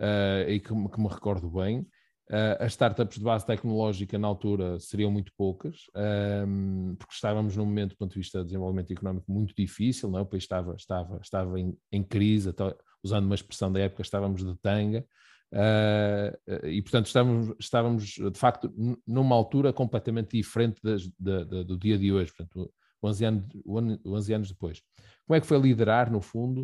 uh, 0.00 0.50
e 0.50 0.58
que, 0.58 0.66
que, 0.66 1.00
me 1.00 1.08
recordo 1.08 1.48
bem. 1.48 1.86
Uh, 2.28 2.58
as 2.58 2.72
startups 2.72 3.18
de 3.18 3.24
base 3.24 3.46
tecnológica 3.46 4.18
na 4.18 4.26
altura 4.26 4.80
seriam 4.80 5.12
muito 5.12 5.32
poucas, 5.36 5.82
um, 6.44 6.96
porque 6.98 7.14
estávamos 7.14 7.56
num 7.56 7.64
momento, 7.64 7.90
do 7.90 7.98
ponto 7.98 8.12
de 8.12 8.18
vista 8.18 8.40
de 8.40 8.46
desenvolvimento 8.46 8.92
económico, 8.92 9.30
muito 9.30 9.54
difícil, 9.56 10.10
não 10.10 10.18
é? 10.18 10.22
o 10.22 10.26
país 10.26 10.42
estava, 10.42 10.74
estava, 10.74 11.20
estava 11.22 11.60
em, 11.60 11.78
em 11.92 12.02
crise, 12.02 12.48
até, 12.48 12.74
usando 13.00 13.26
uma 13.26 13.34
expressão 13.36 13.72
da 13.72 13.78
época, 13.78 14.02
estávamos 14.02 14.44
de 14.44 14.56
tanga, 14.58 15.06
uh, 15.52 16.66
e 16.66 16.82
portanto 16.82 17.06
estávamos, 17.06 17.54
estávamos 17.60 18.04
de 18.04 18.38
facto 18.38 18.74
numa 19.06 19.36
altura 19.36 19.72
completamente 19.72 20.36
diferente 20.36 20.80
das, 20.82 21.08
da, 21.16 21.44
da, 21.44 21.62
do 21.62 21.78
dia 21.78 21.96
de 21.96 22.12
hoje, 22.12 22.32
portanto 22.36 22.72
11 23.04 23.24
anos, 23.24 23.46
11 24.04 24.34
anos 24.34 24.48
depois. 24.48 24.82
Como 25.24 25.36
é 25.36 25.40
que 25.40 25.46
foi 25.46 25.58
liderar, 25.58 26.10
no 26.10 26.20
fundo, 26.20 26.62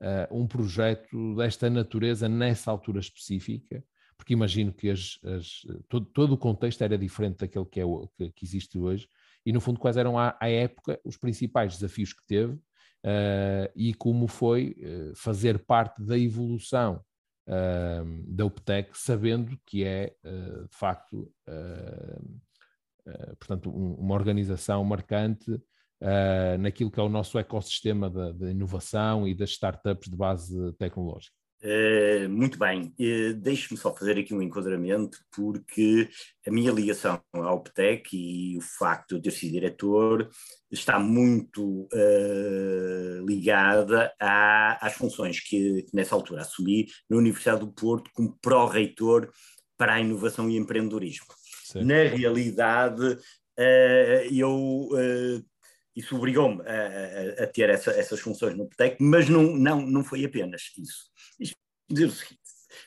uh, 0.00 0.34
um 0.34 0.46
projeto 0.46 1.36
desta 1.36 1.68
natureza 1.68 2.30
nessa 2.30 2.70
altura 2.70 3.00
específica, 3.00 3.84
porque 4.16 4.32
imagino 4.32 4.72
que 4.72 4.90
as, 4.90 5.18
as, 5.24 5.66
todo, 5.88 6.06
todo, 6.06 6.32
o 6.32 6.38
contexto 6.38 6.82
era 6.82 6.96
diferente 6.96 7.38
daquele 7.38 7.66
que, 7.66 7.80
é, 7.80 7.84
que, 8.16 8.32
que 8.32 8.44
existe 8.44 8.78
hoje, 8.78 9.08
e 9.44 9.52
no 9.52 9.60
fundo 9.60 9.78
quais 9.78 9.96
eram 9.96 10.18
à, 10.18 10.36
à 10.40 10.48
época 10.48 11.00
os 11.04 11.16
principais 11.16 11.74
desafios 11.74 12.12
que 12.12 12.24
teve 12.26 12.54
uh, 12.54 13.70
e 13.76 13.94
como 13.94 14.26
foi 14.26 14.76
uh, 14.78 15.14
fazer 15.14 15.60
parte 15.60 16.02
da 16.02 16.18
evolução 16.18 17.00
uh, 17.48 18.34
da 18.34 18.44
UPTEC, 18.44 18.90
sabendo 18.98 19.56
que 19.64 19.84
é 19.84 20.16
de 20.68 20.76
facto 20.76 21.32
portanto, 23.38 23.70
um, 23.70 23.94
uma 23.94 24.14
organização 24.14 24.82
marcante 24.82 25.60
naquilo 26.58 26.90
que 26.90 26.98
é 26.98 27.02
o 27.02 27.08
nosso 27.08 27.38
ecossistema 27.38 28.10
da 28.10 28.50
inovação 28.50 29.28
e 29.28 29.34
das 29.34 29.50
startups 29.50 30.10
de 30.10 30.16
base 30.16 30.72
tecnológica. 30.72 31.35
Uh, 31.62 32.28
muito 32.28 32.58
bem, 32.58 32.94
uh, 33.00 33.34
deixe-me 33.34 33.78
só 33.78 33.94
fazer 33.94 34.18
aqui 34.18 34.34
um 34.34 34.42
enquadramento, 34.42 35.18
porque 35.34 36.08
a 36.46 36.50
minha 36.50 36.70
ligação 36.70 37.20
ao 37.32 37.62
PTEC 37.62 38.14
e 38.14 38.58
o 38.58 38.60
facto 38.60 39.08
de 39.08 39.14
eu 39.16 39.22
ter 39.22 39.30
sido 39.30 39.52
diretor 39.52 40.28
está 40.70 40.98
muito 40.98 41.88
uh, 41.92 43.26
ligada 43.26 44.12
à, 44.20 44.86
às 44.86 44.92
funções 44.92 45.40
que, 45.40 45.82
que, 45.84 45.96
nessa 45.96 46.14
altura 46.14 46.42
assumi 46.42 46.88
na 47.08 47.16
Universidade 47.16 47.60
do 47.60 47.72
Porto 47.72 48.10
como 48.12 48.36
pró-reitor 48.42 49.30
para 49.78 49.94
a 49.94 50.00
inovação 50.00 50.50
e 50.50 50.56
empreendedorismo. 50.56 51.26
Sim. 51.64 51.84
Na 51.84 52.02
realidade, 52.04 53.18
eu 54.30 54.90
isso 55.96 56.14
obrigou-me 56.14 56.60
a, 56.68 57.40
a, 57.40 57.44
a, 57.44 57.46
ter 57.46 57.70
essa, 57.70 57.90
essas 57.90 58.20
funções 58.20 58.54
no 58.54 58.68
PTEC, 58.68 58.98
mas 59.00 59.30
não, 59.30 59.56
não, 59.56 59.80
não 59.80 60.04
foi 60.04 60.26
apenas 60.26 60.70
isso. 60.78 61.06
Dizer 61.88 62.06
o 62.06 62.10
seguinte: 62.10 62.40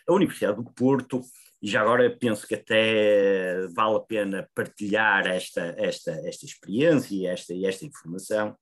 a 0.07 0.13
Universidade 0.13 0.57
do 0.57 0.71
Porto, 0.71 1.21
e 1.61 1.69
já 1.69 1.81
agora 1.81 2.09
penso 2.17 2.47
que 2.47 2.55
até 2.55 3.67
vale 3.73 3.97
a 3.97 3.99
pena 3.99 4.49
partilhar 4.55 5.27
esta, 5.27 5.75
esta, 5.77 6.11
esta 6.27 6.45
experiência 6.45 7.13
e 7.13 7.25
esta, 7.25 7.53
esta 7.65 7.85
informação, 7.85 8.57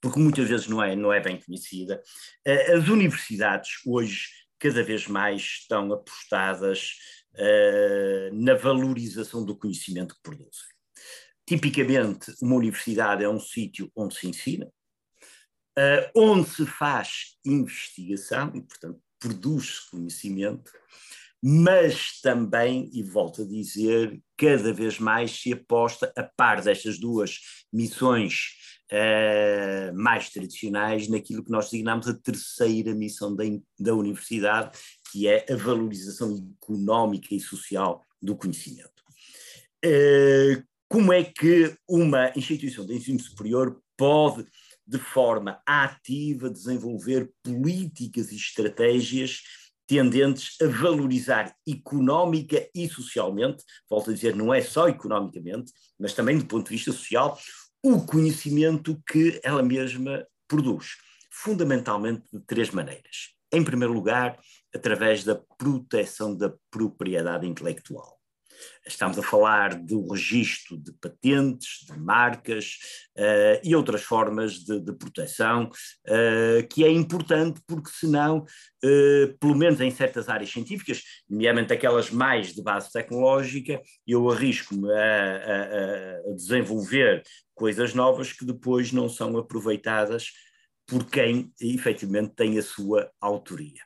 porque 0.00 0.18
muitas 0.18 0.48
vezes 0.48 0.68
não 0.68 0.82
é, 0.82 0.94
não 0.94 1.12
é 1.12 1.20
bem 1.20 1.40
conhecida. 1.40 2.02
Eh, 2.44 2.74
as 2.74 2.88
universidades 2.88 3.70
hoje 3.86 4.28
cada 4.58 4.84
vez 4.84 5.06
mais 5.06 5.40
estão 5.40 5.90
apostadas 5.90 6.92
uh, 7.34 8.34
na 8.34 8.54
valorização 8.54 9.42
do 9.42 9.56
conhecimento 9.56 10.14
que 10.14 10.22
produzem. 10.22 10.68
Tipicamente, 11.46 12.32
uma 12.42 12.56
universidade 12.56 13.24
é 13.24 13.28
um 13.28 13.40
sítio 13.40 13.90
onde 13.96 14.14
se 14.14 14.28
ensina, 14.28 14.66
uh, 15.78 16.10
onde 16.14 16.48
se 16.48 16.66
faz 16.66 17.38
investigação 17.44 18.52
e, 18.54 18.60
portanto, 18.60 19.00
produz 19.20 19.80
conhecimento, 19.90 20.72
mas 21.42 22.20
também, 22.20 22.90
e 22.92 23.02
volto 23.02 23.42
a 23.42 23.46
dizer, 23.46 24.20
cada 24.36 24.72
vez 24.72 24.98
mais 24.98 25.30
se 25.40 25.52
aposta, 25.52 26.12
a 26.16 26.22
par 26.22 26.60
destas 26.62 26.98
duas 26.98 27.38
missões 27.72 28.56
uh, 28.92 29.94
mais 29.94 30.28
tradicionais, 30.28 31.08
naquilo 31.08 31.44
que 31.44 31.50
nós 31.50 31.66
designamos 31.66 32.08
a 32.08 32.14
terceira 32.14 32.94
missão 32.94 33.34
da, 33.34 33.44
da 33.78 33.94
universidade, 33.94 34.76
que 35.10 35.28
é 35.28 35.46
a 35.50 35.56
valorização 35.56 36.36
económica 36.60 37.34
e 37.34 37.40
social 37.40 38.04
do 38.20 38.36
conhecimento. 38.36 39.00
Uh, 39.84 40.62
como 40.88 41.12
é 41.12 41.24
que 41.24 41.74
uma 41.88 42.32
instituição 42.36 42.84
de 42.84 42.94
ensino 42.94 43.20
superior 43.20 43.80
pode, 43.96 44.44
de 44.90 44.98
forma 44.98 45.62
ativa, 45.64 46.50
desenvolver 46.50 47.30
políticas 47.44 48.32
e 48.32 48.36
estratégias 48.36 49.40
tendentes 49.86 50.60
a 50.60 50.66
valorizar 50.66 51.54
económica 51.68 52.68
e 52.74 52.88
socialmente, 52.88 53.62
volto 53.88 54.10
a 54.10 54.12
dizer, 54.12 54.34
não 54.34 54.52
é 54.52 54.60
só 54.60 54.88
economicamente, 54.88 55.72
mas 55.98 56.12
também 56.12 56.38
do 56.38 56.44
ponto 56.44 56.68
de 56.68 56.76
vista 56.76 56.90
social, 56.90 57.38
o 57.82 58.04
conhecimento 58.04 59.00
que 59.08 59.40
ela 59.44 59.62
mesma 59.62 60.26
produz, 60.48 60.96
fundamentalmente 61.30 62.24
de 62.32 62.40
três 62.40 62.70
maneiras. 62.70 63.30
Em 63.52 63.64
primeiro 63.64 63.92
lugar, 63.92 64.38
através 64.74 65.24
da 65.24 65.36
proteção 65.56 66.36
da 66.36 66.52
propriedade 66.70 67.46
intelectual. 67.46 68.19
Estamos 68.86 69.18
a 69.18 69.22
falar 69.22 69.74
do 69.74 70.08
registro 70.12 70.76
de 70.76 70.92
patentes, 70.92 71.84
de 71.86 71.98
marcas 71.98 72.78
uh, 73.16 73.60
e 73.62 73.74
outras 73.74 74.02
formas 74.02 74.54
de, 74.54 74.80
de 74.80 74.92
proteção, 74.92 75.70
uh, 76.06 76.66
que 76.68 76.84
é 76.84 76.90
importante 76.90 77.60
porque, 77.66 77.90
senão, 77.90 78.44
uh, 78.84 79.38
pelo 79.38 79.54
menos 79.54 79.80
em 79.80 79.90
certas 79.90 80.28
áreas 80.28 80.50
científicas, 80.50 81.02
nomeadamente 81.28 81.72
aquelas 81.72 82.10
mais 82.10 82.54
de 82.54 82.62
base 82.62 82.90
tecnológica, 82.92 83.80
eu 84.06 84.30
arrisco-me 84.30 84.90
a, 84.92 84.96
a, 84.96 86.30
a 86.30 86.34
desenvolver 86.34 87.22
coisas 87.54 87.94
novas 87.94 88.32
que 88.32 88.44
depois 88.44 88.92
não 88.92 89.08
são 89.08 89.36
aproveitadas 89.36 90.32
por 90.86 91.08
quem 91.08 91.52
efetivamente 91.60 92.34
tem 92.34 92.58
a 92.58 92.62
sua 92.62 93.10
autoria. 93.20 93.82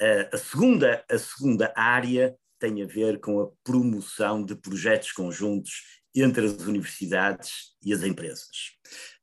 Uh, 0.00 0.32
a, 0.32 0.38
segunda, 0.38 1.04
a 1.10 1.18
segunda 1.18 1.72
área 1.76 2.34
tem 2.58 2.82
a 2.82 2.86
ver 2.86 3.20
com 3.20 3.40
a 3.40 3.48
promoção 3.64 4.44
de 4.44 4.54
projetos 4.54 5.12
conjuntos 5.12 5.82
entre 6.14 6.46
as 6.46 6.66
universidades 6.66 7.76
e 7.82 7.92
as 7.92 8.02
empresas. 8.02 8.48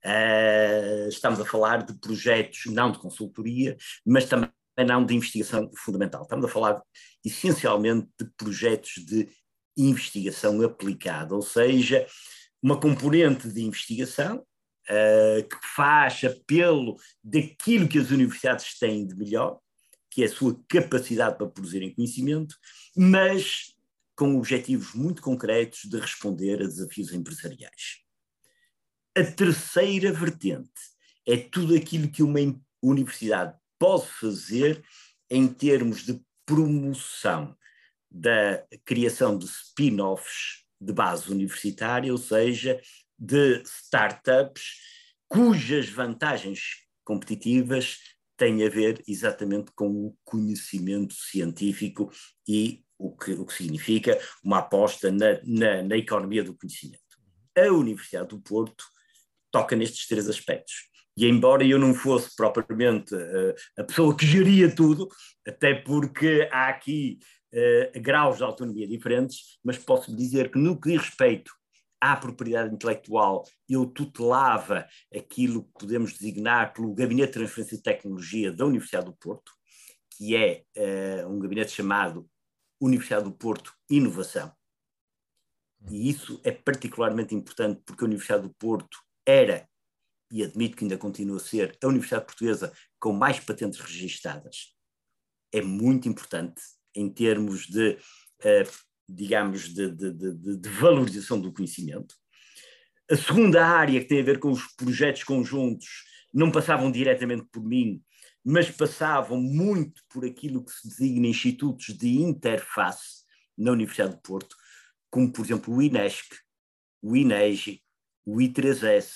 Uh, 0.06 1.10
estamos 1.10 1.40
a 1.40 1.46
falar 1.46 1.84
de 1.84 2.00
projetos 2.00 2.66
não 2.68 2.92
de 2.92 3.00
consultoria, 3.00 3.76
mas 4.06 4.26
também 4.26 4.50
não 4.86 5.06
de 5.06 5.16
investigação 5.16 5.70
fundamental. 5.78 6.24
Estamos 6.24 6.46
a 6.46 6.50
falar 6.50 6.82
essencialmente 7.24 8.08
de 8.20 8.30
projetos 8.38 8.94
de 9.06 9.28
investigação 9.78 10.62
aplicada, 10.62 11.36
ou 11.36 11.42
seja, 11.42 12.06
uma 12.62 12.80
componente 12.80 13.50
de 13.50 13.64
investigação 13.64 14.38
uh, 14.38 15.48
que 15.48 15.58
faz 15.76 16.24
apelo 16.24 16.96
daquilo 17.24 17.88
que 17.88 18.00
as 18.00 18.12
universidades 18.12 18.78
têm 18.78 19.06
de 19.06 19.16
melhor, 19.16 19.60
que 20.16 20.24
é 20.24 20.28
a 20.28 20.30
sua 20.30 20.58
capacidade 20.70 21.38
para 21.38 21.50
produzirem 21.50 21.94
conhecimento, 21.94 22.56
mas 22.96 23.76
com 24.16 24.38
objetivos 24.38 24.94
muito 24.94 25.22
concretos 25.22 25.82
de 25.84 26.00
responder 26.00 26.62
a 26.62 26.68
desafios 26.68 27.12
empresariais. 27.12 28.00
A 29.14 29.26
terceira 29.26 30.14
vertente 30.14 30.72
é 31.28 31.36
tudo 31.36 31.76
aquilo 31.76 32.10
que 32.10 32.24
uma 32.24 32.40
universidade 32.82 33.58
pode 33.78 34.08
fazer 34.08 34.82
em 35.30 35.50
termos 35.50 36.06
de 36.06 36.24
promoção 36.46 37.54
da 38.10 38.66
criação 38.86 39.38
de 39.38 39.44
spin-offs 39.46 40.64
de 40.80 40.94
base 40.94 41.30
universitária, 41.30 42.10
ou 42.10 42.18
seja, 42.18 42.80
de 43.20 43.62
startups 43.64 44.64
cujas 45.28 45.90
vantagens 45.90 46.86
competitivas 47.04 48.15
tem 48.38 48.66
a 48.66 48.70
ver 48.70 49.02
exatamente 49.08 49.72
com 49.76 49.88
o 49.88 50.18
conhecimento 50.24 51.14
científico 51.14 52.12
e 52.48 52.84
o 52.98 53.16
que, 53.16 53.34
o 53.34 53.46
que 53.46 53.54
significa 53.54 54.20
uma 54.44 54.60
aposta 54.60 55.12
na, 55.12 55.40
na, 55.44 55.84
na 55.84 55.98
economia 55.98 56.44
do 56.44 56.56
conhecimento. 56.56 57.04
A 57.58 57.72
Universidade 57.72 58.30
do 58.30 58.42
Porto 58.42 58.84
toca 59.52 59.76
nestes 59.76 60.08
três 60.08 60.30
aspectos. 60.30 60.74
E 61.18 61.26
embora 61.26 61.64
eu 61.64 61.80
não 61.80 61.94
fosse 61.94 62.36
propriamente 62.36 63.16
uh, 63.16 63.56
a 63.78 63.84
pessoa 63.86 64.16
que 64.16 64.26
geria 64.26 64.74
tudo, 64.74 65.08
até 65.48 65.74
porque 65.74 66.50
há 66.52 66.68
aqui 66.68 67.20
uh, 67.54 68.02
graus 68.02 68.38
de 68.38 68.44
autonomia 68.44 68.86
diferentes, 68.86 69.58
mas 69.64 69.78
posso 69.78 70.14
dizer 70.14 70.52
que 70.52 70.60
no 70.60 70.80
que 70.80 70.90
diz 70.90 71.02
respeito 71.02 71.52
à 72.00 72.16
propriedade 72.16 72.74
intelectual, 72.74 73.44
eu 73.68 73.86
tutelava 73.86 74.88
aquilo 75.16 75.64
que 75.64 75.72
podemos 75.80 76.14
designar 76.14 76.74
pelo 76.74 76.94
Gabinete 76.94 77.28
de 77.28 77.34
Transferência 77.34 77.78
de 77.78 77.84
Tecnologia 77.84 78.52
da 78.52 78.66
Universidade 78.66 79.06
do 79.06 79.16
Porto, 79.16 79.52
que 80.12 80.36
é 80.36 80.64
uh, 80.78 81.28
um 81.30 81.40
gabinete 81.40 81.72
chamado 81.72 82.30
Universidade 82.80 83.26
do 83.26 83.32
Porto 83.32 83.74
Inovação. 83.90 84.52
E 85.90 86.10
isso 86.10 86.40
é 86.44 86.52
particularmente 86.52 87.36
importante 87.36 87.82
porque 87.86 88.04
a 88.04 88.08
Universidade 88.08 88.44
do 88.44 88.54
Porto 88.56 88.98
era, 89.26 89.68
e 90.32 90.44
admito 90.44 90.76
que 90.76 90.84
ainda 90.84 90.98
continua 90.98 91.38
a 91.38 91.40
ser, 91.40 91.78
a 91.82 91.88
Universidade 91.88 92.26
Portuguesa 92.26 92.74
com 93.00 93.14
mais 93.14 93.40
patentes 93.40 93.80
registadas. 93.80 94.76
É 95.52 95.62
muito 95.62 96.10
importante 96.10 96.62
em 96.94 97.10
termos 97.10 97.68
de 97.68 97.92
uh, 97.92 98.86
digamos, 99.08 99.74
de, 99.74 99.92
de, 99.92 100.12
de, 100.12 100.58
de, 100.58 100.70
valorização 100.70 101.40
do 101.40 101.54
conhecimento. 101.54 102.16
A 103.10 103.16
segunda 103.16 103.66
área, 103.66 104.00
que 104.00 104.08
tem 104.08 104.20
a 104.20 104.24
ver 104.24 104.40
com 104.40 104.52
os 104.52 104.66
projetos 104.76 105.24
conjuntos, 105.24 105.88
não 106.34 106.52
passavam 106.52 106.92
diretamente 106.92 107.46
por 107.52 107.64
mim, 107.64 108.02
mas 108.44 108.70
passavam 108.70 109.40
muito 109.40 110.02
por 110.10 110.26
aquilo 110.26 110.64
que 110.64 110.72
se 110.72 110.88
designa 110.88 111.28
institutos 111.28 111.88
de 111.98 112.18
interface 112.18 113.24
na 113.58 113.72
Universidade 113.72 114.16
de 114.16 114.22
Porto, 114.22 114.56
como, 115.10 115.32
por 115.32 115.46
exemplo, 115.46 115.74
o 115.74 115.82
INESC, 115.82 116.28
o 117.02 117.16
INEGI, 117.16 117.82
o 118.26 118.38
I3S, 118.38 119.12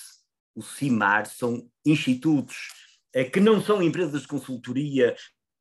o 0.54 0.62
CIMAR, 0.62 1.26
são 1.26 1.68
institutos 1.84 2.56
eh, 3.12 3.24
que 3.24 3.40
não 3.40 3.60
são 3.60 3.82
empresas 3.82 4.22
de 4.22 4.28
consultoria, 4.28 5.14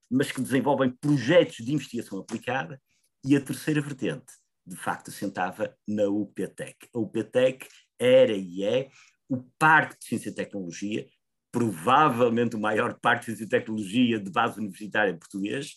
mas 0.09 0.31
que 0.31 0.41
desenvolvem 0.41 0.91
projetos 0.91 1.57
de 1.57 1.73
investigação 1.73 2.19
aplicada 2.19 2.81
e 3.23 3.35
a 3.35 3.41
terceira 3.41 3.81
vertente, 3.81 4.33
de 4.65 4.75
facto, 4.75 5.09
assentava 5.09 5.75
na 5.87 6.07
UPTEC. 6.07 6.87
A 6.93 6.99
UPTEC 6.99 7.67
era 7.99 8.33
e 8.33 8.63
é 8.63 8.89
o 9.27 9.43
Parque 9.57 9.97
de 9.99 10.05
Ciência 10.05 10.29
e 10.29 10.35
Tecnologia, 10.35 11.07
provavelmente 11.51 12.55
o 12.55 12.59
maior 12.59 12.99
parque 12.99 13.21
de 13.21 13.25
ciência 13.25 13.43
e 13.43 13.49
tecnologia 13.49 14.19
de 14.19 14.31
base 14.31 14.59
universitária 14.59 15.17
português, 15.17 15.75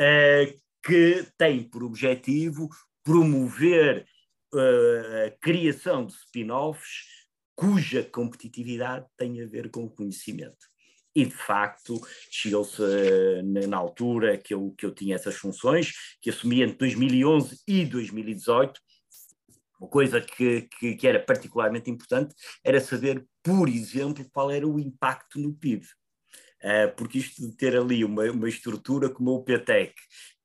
uh, 0.00 0.62
que 0.84 1.26
tem 1.38 1.62
por 1.62 1.84
objetivo 1.84 2.68
promover 3.04 4.06
uh, 4.54 5.26
a 5.26 5.30
criação 5.40 6.06
de 6.06 6.12
spin-offs 6.14 7.22
cuja 7.54 8.02
competitividade 8.02 9.06
tem 9.16 9.40
a 9.42 9.46
ver 9.46 9.70
com 9.70 9.84
o 9.84 9.90
conhecimento. 9.90 10.71
E, 11.14 11.26
de 11.26 11.34
facto, 11.34 12.00
chegou-se 12.30 12.82
na 13.42 13.76
altura 13.76 14.38
que 14.38 14.54
eu, 14.54 14.74
que 14.76 14.86
eu 14.86 14.94
tinha 14.94 15.14
essas 15.14 15.36
funções, 15.36 15.92
que 16.20 16.30
assumi 16.30 16.62
entre 16.62 16.78
2011 16.78 17.60
e 17.68 17.84
2018, 17.84 18.80
uma 19.78 19.88
coisa 19.88 20.20
que, 20.20 20.62
que, 20.62 20.94
que, 20.94 21.06
era 21.08 21.18
particularmente 21.18 21.90
importante 21.90 22.34
era 22.64 22.80
saber, 22.80 23.26
por 23.42 23.68
exemplo, 23.68 24.24
qual 24.32 24.50
era 24.50 24.66
o 24.66 24.78
impacto 24.78 25.40
no 25.40 25.52
PIB. 25.52 25.84
Uh, 26.62 26.94
porque 26.96 27.18
isto 27.18 27.42
de 27.42 27.56
ter 27.56 27.76
ali 27.76 28.04
uma, 28.04 28.22
uma 28.30 28.48
estrutura 28.48 29.10
como 29.10 29.32
o 29.32 29.42
PTEC, 29.42 29.92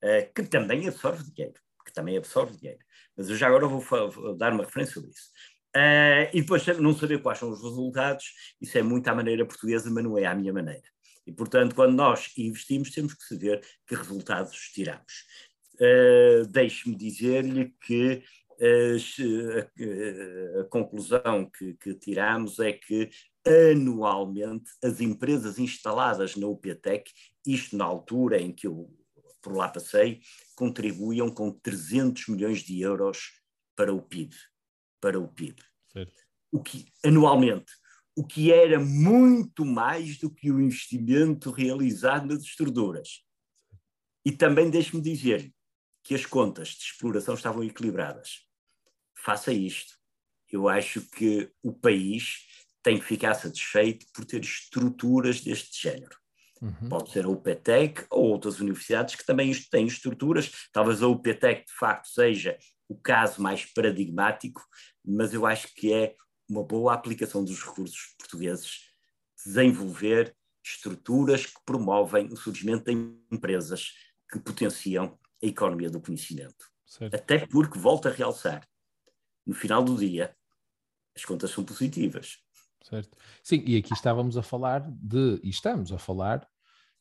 uh, 0.04 0.34
que 0.34 0.42
também 0.42 0.88
absorve 0.88 1.24
dinheiro, 1.32 1.54
que 1.86 1.94
também 1.94 2.18
absorve 2.18 2.58
dinheiro, 2.58 2.80
mas 3.16 3.30
eu 3.30 3.36
já 3.36 3.48
agora 3.48 3.68
vou 3.68 4.36
dar 4.36 4.52
uma 4.52 4.64
referência 4.64 4.96
sobre 4.96 5.12
isso. 5.12 5.30
Uh, 5.78 6.26
e 6.34 6.42
depois 6.42 6.66
não 6.80 6.96
saber 6.96 7.22
quais 7.22 7.38
são 7.38 7.52
os 7.52 7.62
resultados, 7.62 8.34
isso 8.60 8.76
é 8.80 8.82
muito 8.82 9.08
à 9.08 9.14
maneira 9.14 9.46
portuguesa, 9.46 9.92
mas 9.92 10.04
não 10.04 10.18
é 10.18 10.26
à 10.26 10.34
minha 10.34 10.52
maneira. 10.52 10.82
E, 11.26 11.32
portanto, 11.32 11.76
quando 11.76 11.94
nós 11.94 12.32
investimos, 12.36 12.90
temos 12.90 13.14
que 13.14 13.24
saber 13.24 13.64
que 13.86 13.94
resultados 13.94 14.58
tiramos. 14.74 15.26
Uh, 15.76 16.48
Deixe-me 16.48 16.96
dizer-lhe 16.96 17.76
que 17.86 18.24
a, 18.60 20.62
a, 20.62 20.64
conclusão 20.64 21.48
que, 21.48 21.76
que 21.76 21.94
tiramos 21.94 22.58
é 22.58 22.74
que 22.74 23.12
anualmente 23.72 24.72
as 24.84 25.00
empresas 25.00 25.60
instaladas 25.60 26.36
na 26.36 26.48
UPTEC, 26.48 27.12
isto 27.46 27.78
na 27.78 27.86
altura 27.86 28.42
em 28.42 28.52
que 28.52 28.66
eu 28.66 28.92
por 29.44 29.56
lá 29.56 29.70
passei, 29.70 30.22
contribuíam 30.56 31.30
com 31.30 31.52
300 31.52 32.30
milhões 32.30 32.64
de 32.64 32.82
euros 32.82 33.34
para 33.76 33.94
o 33.94 34.02
PIB. 34.02 34.36
Para 35.00 35.20
o 35.20 35.28
PIB. 35.28 35.62
Certo. 35.92 36.14
O 36.52 36.62
que, 36.62 36.86
anualmente. 37.04 37.72
O 38.16 38.26
que 38.26 38.52
era 38.52 38.80
muito 38.80 39.64
mais 39.64 40.18
do 40.18 40.30
que 40.30 40.52
o 40.52 40.60
investimento 40.60 41.52
realizado 41.52 42.28
nas 42.28 42.42
estruturas. 42.42 43.24
E 44.26 44.32
também 44.32 44.70
deixe-me 44.70 45.02
dizer 45.02 45.54
que 46.04 46.16
as 46.16 46.26
contas 46.26 46.70
de 46.70 46.84
exploração 46.84 47.36
estavam 47.36 47.64
equilibradas. 47.64 48.46
Faça 49.16 49.52
isto. 49.52 49.94
Eu 50.50 50.68
acho 50.70 51.02
que 51.02 51.52
o 51.62 51.74
país 51.74 52.46
tem 52.82 52.98
que 52.98 53.06
ficar 53.06 53.34
satisfeito 53.34 54.06
por 54.14 54.24
ter 54.24 54.42
estruturas 54.42 55.42
deste 55.42 55.82
género. 55.82 56.18
Uhum. 56.62 56.90
Pode 56.90 57.12
ser 57.12 57.26
a 57.26 57.30
UPTEC 57.30 58.06
ou 58.10 58.30
outras 58.30 58.60
universidades 58.60 59.16
que 59.16 59.26
também 59.26 59.52
têm 59.70 59.86
estruturas. 59.86 60.52
Talvez 60.72 61.04
a 61.04 61.08
UPTEC, 61.08 61.66
de 61.66 61.74
facto, 61.74 62.08
seja 62.08 62.58
o 62.88 62.96
caso 62.96 63.42
mais 63.42 63.66
paradigmático, 63.66 64.62
mas 65.04 65.34
eu 65.34 65.46
acho 65.46 65.74
que 65.74 65.94
é 65.94 66.16
uma 66.50 66.64
boa 66.64 66.94
aplicação 66.94 67.44
dos 67.44 67.62
recursos 67.62 68.16
portugueses 68.18 68.88
desenvolver 69.46 70.36
estruturas 70.64 71.46
que 71.46 71.60
promovem 71.66 72.28
o 72.28 72.36
surgimento 72.36 72.86
de 72.86 72.92
empresas 73.32 73.92
que 74.30 74.40
potenciam 74.40 75.18
a 75.42 75.46
economia 75.46 75.90
do 75.90 76.02
conhecimento. 76.02 76.66
Certo. 76.86 77.14
Até 77.14 77.46
porque, 77.46 77.78
volto 77.78 78.08
a 78.08 78.12
realçar, 78.12 78.68
no 79.46 79.54
final 79.54 79.84
do 79.84 79.96
dia, 79.96 80.36
as 81.16 81.24
contas 81.24 81.52
são 81.52 81.64
positivas. 81.64 82.38
Certo. 82.84 83.18
Sim, 83.44 83.64
e 83.66 83.78
aqui 83.78 83.94
estávamos 83.94 84.38
a 84.38 84.44
falar 84.44 84.90
de, 84.90 85.40
e 85.44 85.50
estamos 85.50 85.92
a 85.92 85.98
falar, 85.98 86.48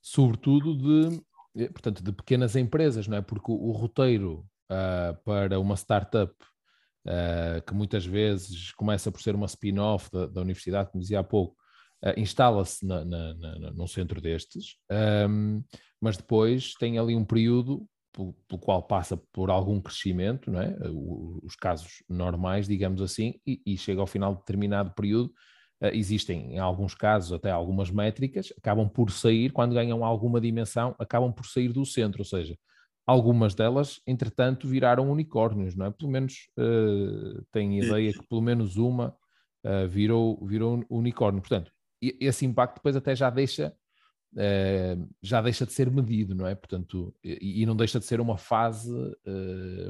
sobretudo 0.00 0.76
de, 0.76 1.22
eh, 1.56 1.68
portanto, 1.68 2.02
de 2.02 2.12
pequenas 2.12 2.56
empresas, 2.56 3.06
não 3.06 3.16
é? 3.16 3.22
Porque 3.22 3.50
o, 3.50 3.54
o 3.54 3.72
roteiro 3.72 4.48
uh, 4.70 5.16
para 5.24 5.58
uma 5.60 5.76
startup 5.76 6.32
uh, 7.06 7.62
que 7.66 7.74
muitas 7.74 8.04
vezes 8.04 8.72
começa 8.72 9.10
por 9.10 9.20
ser 9.20 9.34
uma 9.34 9.46
spin-off 9.46 10.10
da, 10.10 10.26
da, 10.26 10.40
universidade, 10.40 10.90
como 10.90 11.02
dizia 11.02 11.20
há 11.20 11.24
pouco, 11.24 11.56
uh, 12.04 12.18
instala-se 12.18 12.86
num 13.74 13.86
centro 13.86 14.20
destes, 14.20 14.76
um, 15.28 15.62
mas 16.00 16.16
depois 16.16 16.74
tem 16.74 16.98
ali 16.98 17.14
um 17.16 17.24
período 17.24 17.86
pelo, 18.12 18.34
qual 18.60 18.82
passa 18.82 19.16
por 19.32 19.50
algum 19.50 19.80
crescimento, 19.80 20.50
não 20.50 20.60
é? 20.60 20.74
os 21.42 21.54
casos 21.54 22.02
normais, 22.08 22.66
digamos 22.66 23.02
assim, 23.02 23.34
e, 23.46 23.60
e 23.66 23.76
chega 23.76 24.00
ao 24.00 24.06
final 24.06 24.34
de 24.34 24.40
determinado 24.40 24.92
período 24.94 25.32
existem, 25.92 26.54
em 26.54 26.58
alguns 26.58 26.94
casos, 26.94 27.34
até 27.34 27.50
algumas 27.50 27.90
métricas, 27.90 28.50
acabam 28.56 28.88
por 28.88 29.10
sair, 29.10 29.52
quando 29.52 29.74
ganham 29.74 30.02
alguma 30.02 30.40
dimensão, 30.40 30.96
acabam 30.98 31.30
por 31.30 31.44
sair 31.44 31.70
do 31.70 31.84
centro, 31.84 32.22
ou 32.22 32.24
seja, 32.24 32.56
algumas 33.06 33.54
delas, 33.54 34.00
entretanto, 34.06 34.66
viraram 34.66 35.10
unicórnios, 35.10 35.76
não 35.76 35.86
é? 35.86 35.90
Pelo 35.90 36.10
menos 36.10 36.48
uh, 36.58 37.42
tenho 37.52 37.84
ideia 37.84 38.12
que 38.12 38.26
pelo 38.26 38.42
menos 38.42 38.76
uma 38.76 39.16
uh, 39.64 39.88
virou, 39.88 40.44
virou 40.44 40.84
unicórnio. 40.90 41.40
Portanto, 41.40 41.70
esse 42.02 42.44
impacto 42.44 42.76
depois 42.76 42.96
até 42.96 43.14
já 43.14 43.30
deixa, 43.30 43.72
uh, 44.34 45.08
já 45.22 45.40
deixa 45.40 45.64
de 45.64 45.72
ser 45.72 45.88
medido, 45.88 46.34
não 46.34 46.48
é? 46.48 46.56
Portanto, 46.56 47.14
e, 47.22 47.62
e 47.62 47.66
não 47.66 47.76
deixa 47.76 48.00
de 48.00 48.04
ser 48.04 48.20
uma 48.20 48.36
fase 48.36 48.92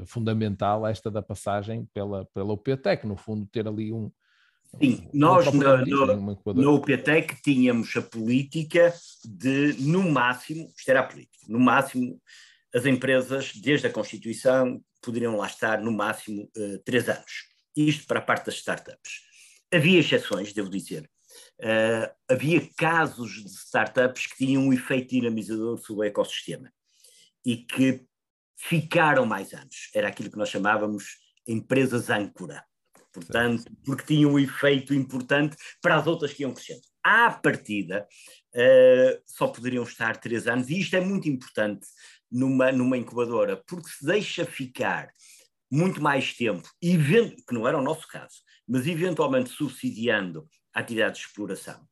fundamental 0.05 0.85
esta 0.85 1.09
da 1.09 1.21
passagem 1.21 1.89
pela, 1.91 2.23
pela 2.25 2.53
UPTEC, 2.53 3.07
no 3.07 3.17
fundo, 3.17 3.47
ter 3.47 3.67
ali 3.67 3.91
um, 3.91 4.11
Sim, 4.79 5.07
nós 5.13 5.45
no, 5.51 6.53
no 6.53 6.75
UPTEC 6.75 7.41
tínhamos 7.41 7.95
a 7.95 8.01
política 8.01 8.93
de, 9.25 9.75
no 9.79 10.11
máximo, 10.11 10.69
isto 10.77 10.89
era 10.89 10.99
a 10.99 11.03
política, 11.03 11.45
no 11.47 11.57
máximo, 11.57 12.21
as 12.73 12.85
empresas, 12.85 13.53
desde 13.55 13.87
a 13.87 13.91
Constituição, 13.91 14.83
poderiam 15.01 15.35
lá 15.35 15.47
estar 15.47 15.81
no 15.81 15.91
máximo 15.91 16.49
uh, 16.57 16.79
três 16.83 17.07
anos. 17.07 17.47
Isto 17.75 18.05
para 18.07 18.19
a 18.19 18.21
parte 18.21 18.47
das 18.47 18.55
startups. 18.55 19.21
Havia 19.73 19.99
exceções, 19.99 20.53
devo 20.53 20.69
dizer. 20.69 21.09
Uh, 21.59 22.09
havia 22.29 22.67
casos 22.75 23.43
de 23.43 23.49
startups 23.49 24.27
que 24.27 24.37
tinham 24.37 24.63
um 24.63 24.73
efeito 24.73 25.09
dinamizador 25.09 25.77
sobre 25.77 26.05
o 26.05 26.09
ecossistema 26.09 26.71
e 27.45 27.57
que 27.57 28.05
ficaram 28.57 29.25
mais 29.25 29.53
anos. 29.53 29.89
Era 29.93 30.07
aquilo 30.07 30.31
que 30.31 30.37
nós 30.37 30.49
chamávamos 30.49 31.17
empresas 31.47 32.09
âncora 32.09 32.63
portanto, 33.17 33.71
porque 33.83 34.05
tinha 34.05 34.27
um 34.27 34.37
efeito 34.37 34.93
importante 34.93 35.55
para 35.81 35.95
as 35.95 36.07
outras 36.07 36.33
que 36.33 36.43
iam 36.43 36.53
crescendo. 36.53 36.81
À 37.03 37.31
partida, 37.31 38.07
uh, 38.53 39.21
só 39.25 39.47
poderiam 39.47 39.83
estar 39.83 40.17
três 40.17 40.47
anos, 40.47 40.69
e 40.69 40.79
isto 40.79 40.95
é 40.95 41.01
muito 41.01 41.27
importante 41.27 41.87
numa, 42.31 42.71
numa 42.71 42.97
incubadora, 42.97 43.57
porque 43.67 43.89
se 43.89 44.05
deixa 44.05 44.45
ficar 44.45 45.09
muito 45.71 46.01
mais 46.01 46.33
tempo, 46.33 46.67
que 46.81 47.53
não 47.53 47.67
era 47.67 47.77
o 47.77 47.83
nosso 47.83 48.07
caso, 48.07 48.35
mas 48.67 48.87
eventualmente 48.87 49.49
subsidiando 49.49 50.47
a 50.73 50.79
atividade 50.79 51.19
de 51.19 51.25
exploração, 51.25 51.85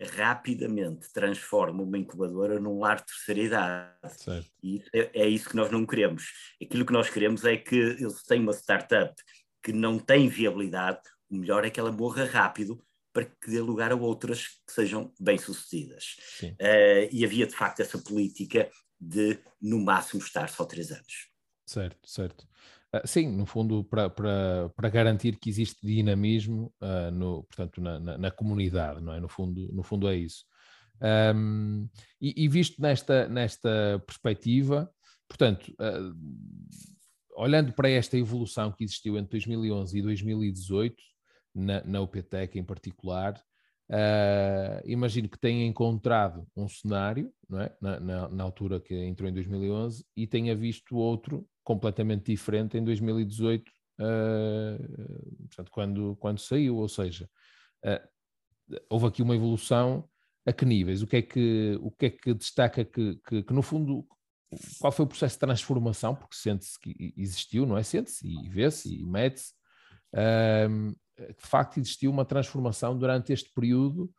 rapidamente 0.00 1.12
transforma 1.12 1.82
uma 1.82 1.98
incubadora 1.98 2.58
num 2.58 2.78
lar 2.78 2.96
de 2.96 3.06
terceira 3.06 3.40
idade. 3.40 4.22
Certo. 4.22 4.50
E 4.62 4.82
é, 4.94 5.10
é, 5.22 5.28
isso 5.28 5.48
que 5.48 5.56
nós 5.56 5.70
não 5.70 5.84
queremos. 5.84 6.24
Aquilo 6.62 6.86
que 6.86 6.92
nós 6.92 7.10
queremos 7.10 7.44
é 7.44 7.56
que 7.56 7.76
eles 7.76 8.22
tenham 8.22 8.44
uma 8.44 8.52
startup 8.52 9.14
que 9.62 9.72
não 9.72 9.98
tem 9.98 10.28
viabilidade, 10.28 11.00
o 11.28 11.36
melhor 11.36 11.64
é 11.64 11.70
que 11.70 11.78
ela 11.78 11.92
morra 11.92 12.24
rápido 12.24 12.82
para 13.12 13.24
que 13.24 13.50
dê 13.50 13.60
lugar 13.60 13.92
a 13.92 13.96
outras 13.96 14.46
que 14.66 14.72
sejam 14.72 15.12
bem-sucedidas. 15.20 16.16
Uh, 16.42 17.08
e 17.10 17.24
havia, 17.24 17.46
de 17.46 17.54
facto, 17.54 17.80
essa 17.80 17.98
política 17.98 18.70
de, 19.00 19.38
no 19.60 19.78
máximo, 19.80 20.22
estar 20.22 20.48
só 20.48 20.64
três 20.64 20.90
anos. 20.90 21.30
Certo, 21.66 22.08
certo. 22.08 22.46
Uh, 22.94 23.06
sim, 23.06 23.28
no 23.28 23.46
fundo, 23.46 23.84
para, 23.84 24.10
para, 24.10 24.68
para 24.76 24.88
garantir 24.88 25.38
que 25.38 25.48
existe 25.48 25.86
dinamismo 25.86 26.74
uh, 26.80 27.10
no, 27.12 27.44
portanto, 27.44 27.80
na, 27.80 28.00
na, 28.00 28.18
na, 28.18 28.30
comunidade, 28.30 29.00
não 29.00 29.12
é? 29.12 29.20
No 29.20 29.28
fundo, 29.28 29.72
no 29.72 29.82
fundo 29.82 30.08
é 30.08 30.16
isso. 30.16 30.44
Um, 31.34 31.88
e, 32.20 32.44
e, 32.44 32.48
visto 32.48 32.82
nesta, 32.82 33.28
nesta 33.28 34.02
perspectiva, 34.06 34.92
portanto, 35.28 35.72
uh, 35.80 36.14
olhando 37.36 37.72
para 37.72 37.88
esta 37.88 38.18
evolução 38.18 38.72
que 38.72 38.84
existiu 38.84 39.16
entre 39.16 39.38
2011 39.38 39.98
e 39.98 40.02
2018, 40.02 40.96
na, 41.54 41.82
na 41.84 42.00
UPTEC 42.00 42.58
em 42.58 42.64
particular, 42.64 43.40
uh, 43.90 44.80
imagino 44.84 45.28
que 45.28 45.38
tenha 45.38 45.66
encontrado 45.66 46.46
um 46.56 46.68
cenário, 46.68 47.32
não 47.48 47.60
é? 47.60 47.76
Na, 47.80 48.00
na, 48.00 48.28
na, 48.28 48.44
altura 48.44 48.80
que 48.80 48.94
entrou 48.94 49.28
em 49.28 49.32
2011, 49.34 50.04
e 50.16 50.26
tenha 50.26 50.54
visto 50.54 50.96
outro 50.96 51.46
completamente 51.62 52.26
diferente 52.26 52.78
em 52.78 52.84
2018, 52.84 53.68
uh, 53.68 53.72
ah, 54.00 54.78
portanto, 55.46 55.70
quando, 55.70 56.16
quando 56.16 56.38
saiu, 56.38 56.76
ou 56.76 56.88
seja, 56.88 57.28
uh, 57.84 58.76
houve 58.88 59.06
aqui 59.06 59.22
uma 59.22 59.34
evolução 59.34 60.08
a 60.46 60.52
que 60.52 60.64
níveis? 60.64 61.02
O 61.02 61.06
que 61.06 61.16
é 61.16 61.22
que, 61.22 61.78
o 61.82 61.90
que, 61.90 62.06
é 62.06 62.10
que 62.10 62.34
destaca 62.34 62.84
que, 62.84 63.20
que, 63.26 63.42
que 63.42 63.52
no 63.52 63.62
fundo 63.62 64.06
qual 64.80 64.92
foi 64.92 65.04
o 65.04 65.08
processo 65.08 65.36
de 65.36 65.40
transformação, 65.40 66.14
porque 66.14 66.34
sente-se 66.34 66.78
que 66.78 67.14
existiu, 67.16 67.66
não 67.66 67.78
é? 67.78 67.82
Sente-se 67.82 68.26
e 68.26 68.48
vê-se 68.48 68.92
e 68.92 69.04
mede-se. 69.04 69.52
De 71.28 71.46
facto, 71.46 71.78
existiu 71.78 72.10
uma 72.10 72.24
transformação 72.24 72.96
durante 72.96 73.32
este 73.32 73.50
período. 73.54 74.10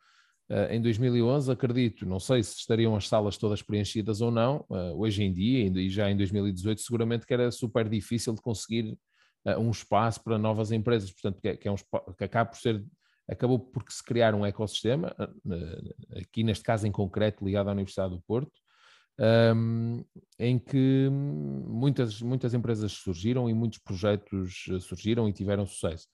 Uh, 0.50 0.70
em 0.70 0.82
2011, 0.82 1.50
acredito, 1.50 2.04
não 2.04 2.20
sei 2.20 2.42
se 2.42 2.58
estariam 2.58 2.94
as 2.94 3.08
salas 3.08 3.38
todas 3.38 3.62
preenchidas 3.62 4.20
ou 4.20 4.30
não, 4.30 4.66
uh, 4.68 4.94
hoje 4.98 5.22
em 5.22 5.32
dia, 5.32 5.66
e 5.66 5.88
já 5.88 6.10
em 6.10 6.16
2018, 6.16 6.80
seguramente 6.80 7.26
que 7.26 7.32
era 7.32 7.50
super 7.50 7.88
difícil 7.88 8.34
de 8.34 8.42
conseguir 8.42 8.98
uh, 9.46 9.58
um 9.58 9.70
espaço 9.70 10.22
para 10.22 10.38
novas 10.38 10.70
empresas, 10.70 11.10
portanto, 11.10 11.40
que, 11.40 11.48
é, 11.48 11.58
é 11.62 11.70
um, 11.70 11.76
que 12.16 12.24
acaba 12.24 12.50
por 12.50 12.58
ser 12.58 12.84
acabou 13.28 13.58
por 13.58 13.84
se 13.88 14.02
criar 14.04 14.34
um 14.34 14.44
ecossistema, 14.44 15.14
aqui 16.16 16.42
neste 16.42 16.64
caso 16.64 16.86
em 16.86 16.92
concreto 16.92 17.42
ligado 17.44 17.68
à 17.68 17.72
Universidade 17.72 18.14
do 18.14 18.20
Porto, 18.20 18.52
um, 19.54 20.04
em 20.38 20.58
que 20.58 21.08
muitas, 21.10 22.20
muitas 22.20 22.54
empresas 22.54 22.92
surgiram 22.92 23.48
e 23.48 23.54
muitos 23.54 23.78
projetos 23.78 24.64
eh, 24.70 24.80
surgiram 24.80 25.28
e 25.28 25.32
tiveram 25.32 25.66
sucesso. 25.66 26.08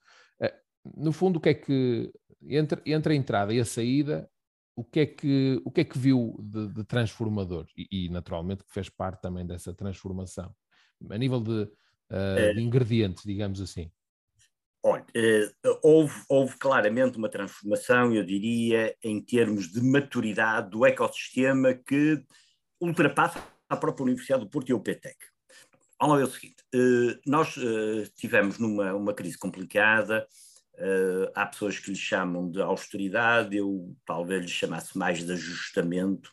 Uh, 0.85 1.03
no 1.05 1.11
fundo, 1.11 1.37
o 1.37 1.39
que 1.39 1.49
é 1.49 1.53
que, 1.53 2.11
entre, 2.43 2.81
entre 2.85 3.13
a 3.13 3.15
entrada 3.15 3.53
e 3.53 3.59
a 3.59 3.65
saída, 3.65 4.29
o 4.75 4.83
que 4.83 5.01
é 5.01 5.05
que, 5.05 5.61
o 5.65 5.71
que, 5.71 5.81
é 5.81 5.83
que 5.83 5.97
viu 5.97 6.37
de, 6.41 6.67
de 6.69 6.83
transformador? 6.85 7.67
E, 7.77 8.05
e, 8.05 8.09
naturalmente 8.09 8.63
que 8.63 8.71
fez 8.71 8.89
parte 8.89 9.21
também 9.21 9.45
dessa 9.45 9.73
transformação, 9.73 10.55
a 11.09 11.17
nível 11.17 11.41
de, 11.41 11.63
uh, 11.63 12.53
de 12.53 12.61
ingredientes, 12.61 13.23
digamos 13.25 13.59
assim. 13.59 13.91
Olha, 14.81 15.05
houve, 15.83 16.13
houve, 16.29 16.57
claramente 16.57 17.17
uma 17.17 17.27
transformação, 17.27 18.13
eu 18.13 18.23
diria, 18.23 18.95
em 19.03 19.21
termos 19.21 19.69
de 19.69 19.81
maturidade 19.81 20.69
do 20.69 20.85
ecossistema 20.85 21.73
que 21.73 22.23
ultrapassa 22.79 23.43
a 23.67 23.75
própria 23.75 24.03
Universidade 24.05 24.45
do 24.45 24.49
Porto 24.49 24.69
e 24.69 24.73
o 24.73 24.79
PTEC. 24.79 25.17
Lá 26.01 26.15
ver 26.15 26.23
o 26.23 26.31
seguinte: 26.31 26.63
eh, 26.73 27.19
nós 27.25 27.55
tivemos 28.15 28.57
numa 28.57 28.93
uma 28.95 29.13
crise 29.13 29.37
complicada, 29.37 30.25
eh, 30.79 31.31
há 31.35 31.45
pessoas 31.45 31.77
que 31.77 31.91
lhe 31.91 31.97
chamam 31.97 32.49
de 32.49 32.61
austeridade, 32.61 33.57
eu 33.57 33.95
talvez 34.05 34.41
lhe 34.41 34.51
chamasse 34.51 34.97
mais 34.97 35.23
de 35.25 35.31
ajustamento, 35.31 36.31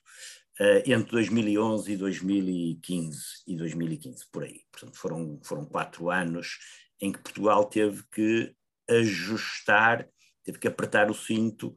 entre 0.86 1.10
2011 1.10 1.92
e 1.92 1.96
2015, 1.98 3.18
e 3.46 3.56
2015, 3.56 4.24
por 4.32 4.42
aí. 4.42 4.62
Portanto, 4.72 4.96
foram, 4.96 5.38
foram 5.44 5.66
quatro 5.66 6.10
anos 6.10 6.58
em 6.98 7.12
que 7.12 7.18
Portugal 7.18 7.62
teve 7.66 8.02
que 8.10 8.54
ajustar, 8.88 10.08
teve 10.42 10.58
que 10.58 10.66
apertar 10.66 11.10
o 11.10 11.14
cinto, 11.14 11.76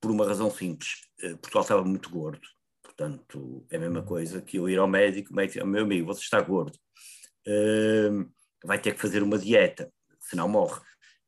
por 0.00 0.12
uma 0.12 0.24
razão 0.24 0.48
simples. 0.48 0.90
Portugal 1.40 1.62
estava 1.62 1.84
muito 1.84 2.08
gordo. 2.08 2.46
Portanto, 3.00 3.66
é 3.70 3.76
a 3.76 3.80
mesma 3.80 4.02
coisa 4.02 4.42
que 4.42 4.58
eu 4.58 4.68
ir 4.68 4.78
ao 4.78 4.86
médico, 4.86 5.32
o 5.32 5.36
médico, 5.36 5.66
meu 5.66 5.84
amigo, 5.84 6.06
você 6.06 6.20
está 6.20 6.38
gordo, 6.38 6.76
uh, 7.48 8.30
vai 8.62 8.78
ter 8.78 8.92
que 8.92 9.00
fazer 9.00 9.22
uma 9.22 9.38
dieta, 9.38 9.90
senão 10.30 10.48
morre. 10.48 10.80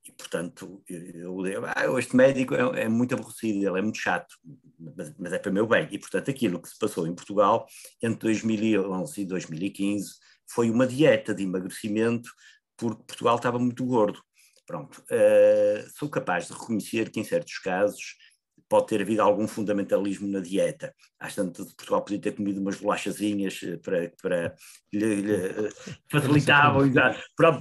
E, 0.04 0.10
portanto, 0.10 0.82
eu, 0.88 1.46
eu 1.46 1.64
ah, 1.64 1.98
este 1.98 2.16
médico 2.16 2.54
é, 2.54 2.82
é, 2.82 2.88
muito 2.88 3.14
aborrecido, 3.14 3.68
ele 3.68 3.78
é 3.78 3.82
muito 3.82 3.98
chato, 3.98 4.34
mas, 4.78 5.14
mas, 5.16 5.32
é 5.32 5.38
para 5.38 5.50
o 5.50 5.54
meu 5.54 5.66
bem. 5.66 5.88
E, 5.92 5.98
portanto, 5.98 6.30
aquilo 6.30 6.60
que 6.60 6.68
se 6.68 6.78
passou 6.78 7.06
em 7.06 7.14
Portugal 7.14 7.66
entre 8.02 8.18
2011 8.20 9.20
e 9.20 9.24
2015 9.24 10.10
foi 10.50 10.70
uma 10.70 10.86
dieta 10.86 11.32
de 11.32 11.44
emagrecimento, 11.44 12.28
porque 12.76 13.04
Portugal 13.04 13.36
estava 13.36 13.58
muito 13.58 13.84
gordo. 13.84 14.20
Pronto, 14.66 15.02
uh, 15.02 15.90
sou 15.96 16.08
capaz 16.08 16.48
de 16.48 16.52
reconhecer 16.52 17.10
que, 17.10 17.20
em 17.20 17.24
certos 17.24 17.58
casos, 17.58 18.16
pode 18.72 18.86
ter 18.86 19.02
havido 19.02 19.20
algum 19.20 19.46
fundamentalismo 19.46 20.26
na 20.26 20.40
dieta. 20.40 20.94
Às 21.20 21.34
tantas, 21.34 21.74
Portugal 21.74 22.00
podia 22.00 22.18
ter 22.18 22.32
comido 22.32 22.58
umas 22.58 22.80
bolachazinhas 22.80 23.60
eh, 23.62 23.76
para, 23.76 24.10
para 24.22 24.54
lhe, 24.90 25.14
lhe 25.16 25.34
eh, 25.34 25.68
facilitavam, 26.10 26.90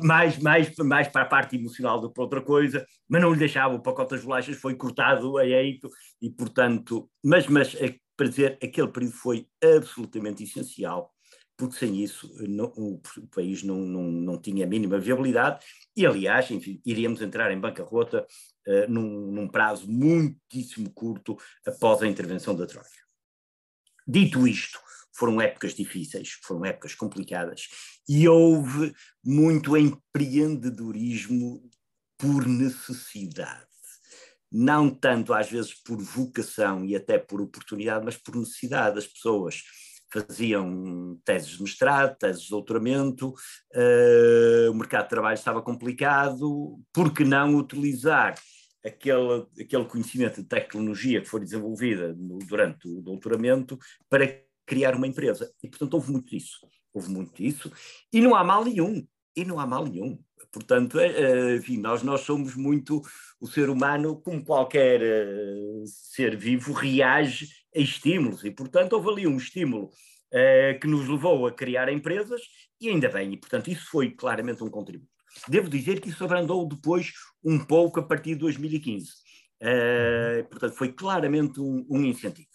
mais, 0.01 0.37
mais, 0.37 0.73
mais 0.77 1.09
para 1.09 1.23
a 1.23 1.25
parte 1.25 1.57
emocional 1.57 1.99
do 1.99 2.07
que 2.07 2.13
para 2.13 2.23
outra 2.23 2.41
coisa, 2.41 2.85
mas 3.09 3.21
não 3.21 3.33
lhe 3.33 3.39
deixava, 3.39 3.75
o 3.75 3.81
pacote 3.81 4.11
das 4.11 4.23
bolachas 4.23 4.55
foi 4.55 4.73
cortado 4.75 5.37
a 5.37 5.45
eito 5.45 5.89
e, 6.21 6.29
portanto, 6.29 7.09
mas, 7.21 7.45
mas 7.47 7.75
eh, 7.75 7.97
para 8.15 8.29
dizer, 8.29 8.57
aquele 8.63 8.87
período 8.87 9.15
foi 9.15 9.47
absolutamente 9.61 10.45
essencial 10.45 11.11
porque 11.61 11.77
sem 11.77 12.03
isso 12.03 12.27
não, 12.47 12.73
o, 12.75 12.99
país 13.29 13.61
não, 13.61 13.75
não, 13.75 14.11
não 14.11 14.41
tinha 14.41 14.65
a 14.65 14.67
mínima 14.67 14.97
viabilidade 14.97 15.63
e, 15.95 16.07
aliás, 16.07 16.49
enfim, 16.49 16.81
iríamos 16.83 17.21
entrar 17.21 17.51
em 17.51 17.59
bancarrota 17.59 18.25
uh, 18.67 18.91
num, 18.91 19.31
num 19.31 19.47
prazo 19.47 19.87
muitíssimo 19.87 20.89
curto 20.89 21.37
após 21.63 22.01
a 22.01 22.07
intervenção 22.07 22.55
da 22.55 22.65
Troika. 22.65 22.89
Dito 24.07 24.47
isto, 24.47 24.79
foram 25.13 25.39
épocas 25.39 25.75
difíceis, 25.75 26.31
foram 26.41 26.65
épocas 26.65 26.95
complicadas 26.95 27.67
e 28.09 28.27
houve 28.27 28.91
muito 29.23 29.77
empreendedorismo 29.77 31.61
por 32.17 32.47
necessidade. 32.47 33.67
Não 34.51 34.89
tanto 34.89 35.31
às 35.31 35.47
vezes 35.47 35.75
por 35.75 36.01
vocação 36.01 36.83
e 36.83 36.95
até 36.95 37.19
por 37.19 37.39
oportunidade, 37.39 38.03
mas 38.03 38.17
por 38.17 38.35
necessidade. 38.35 38.97
As 38.97 39.05
pessoas 39.05 39.61
faziam 40.19 41.19
teses 41.23 41.49
de 41.49 41.63
mestrado, 41.63 42.17
teses 42.17 42.43
de 42.43 42.49
doutoramento, 42.49 43.29
uh, 43.29 44.71
o 44.71 44.75
mercado 44.75 45.03
de 45.03 45.09
trabalho 45.09 45.35
estava 45.35 45.61
complicado, 45.61 46.79
por 46.93 47.13
que 47.13 47.23
não 47.23 47.55
utilizar 47.55 48.35
aquele, 48.85 49.45
aquele 49.59 49.85
conhecimento 49.85 50.41
de 50.41 50.47
tecnologia 50.47 51.21
que 51.21 51.29
foi 51.29 51.39
desenvolvida 51.39 52.13
no, 52.13 52.39
durante 52.39 52.87
o 52.87 53.01
doutoramento 53.01 53.77
para 54.09 54.41
criar 54.65 54.95
uma 54.95 55.07
empresa? 55.07 55.51
E, 55.63 55.67
portanto, 55.67 55.93
houve 55.93 56.11
muito 56.11 56.29
disso. 56.29 56.59
Houve 56.93 57.09
muito 57.09 57.33
disso, 57.33 57.71
e 58.11 58.19
não 58.19 58.35
há 58.35 58.43
mal 58.43 58.65
nenhum, 58.65 59.07
e 59.35 59.45
não 59.45 59.59
há 59.59 59.65
mal 59.65 59.85
nenhum. 59.85 60.19
Portanto, 60.51 60.99
é, 60.99 61.07
é, 61.07 61.55
enfim, 61.55 61.77
nós, 61.77 62.03
nós 62.03 62.21
somos 62.21 62.55
muito. 62.55 63.01
O 63.39 63.47
ser 63.47 63.69
humano, 63.69 64.21
como 64.21 64.43
qualquer 64.43 65.01
uh, 65.01 65.83
ser 65.85 66.35
vivo, 66.37 66.73
reage 66.73 67.47
a 67.75 67.79
estímulos, 67.79 68.43
e, 68.43 68.51
portanto, 68.51 68.93
houve 68.93 69.09
ali 69.09 69.27
um 69.27 69.37
estímulo 69.37 69.89
que 70.79 70.87
nos 70.87 71.09
levou 71.09 71.45
a 71.45 71.51
criar 71.51 71.91
empresas, 71.91 72.41
e 72.79 72.87
ainda 72.87 73.09
bem, 73.09 73.33
e, 73.33 73.37
portanto, 73.37 73.69
isso 73.69 73.85
foi 73.89 74.11
claramente 74.11 74.63
um 74.63 74.69
contributo. 74.69 75.11
Devo 75.47 75.69
dizer 75.69 75.99
que 75.99 76.09
isso 76.09 76.23
abrandou 76.23 76.67
depois 76.67 77.11
um 77.43 77.59
pouco 77.59 77.99
a 77.99 78.03
partir 78.03 78.31
de 78.31 78.39
2015. 78.39 79.09
Uh, 79.61 80.47
portanto, 80.49 80.73
foi 80.73 80.91
claramente 80.91 81.59
um, 81.59 81.85
um, 81.89 82.03
incentivo. 82.03 82.49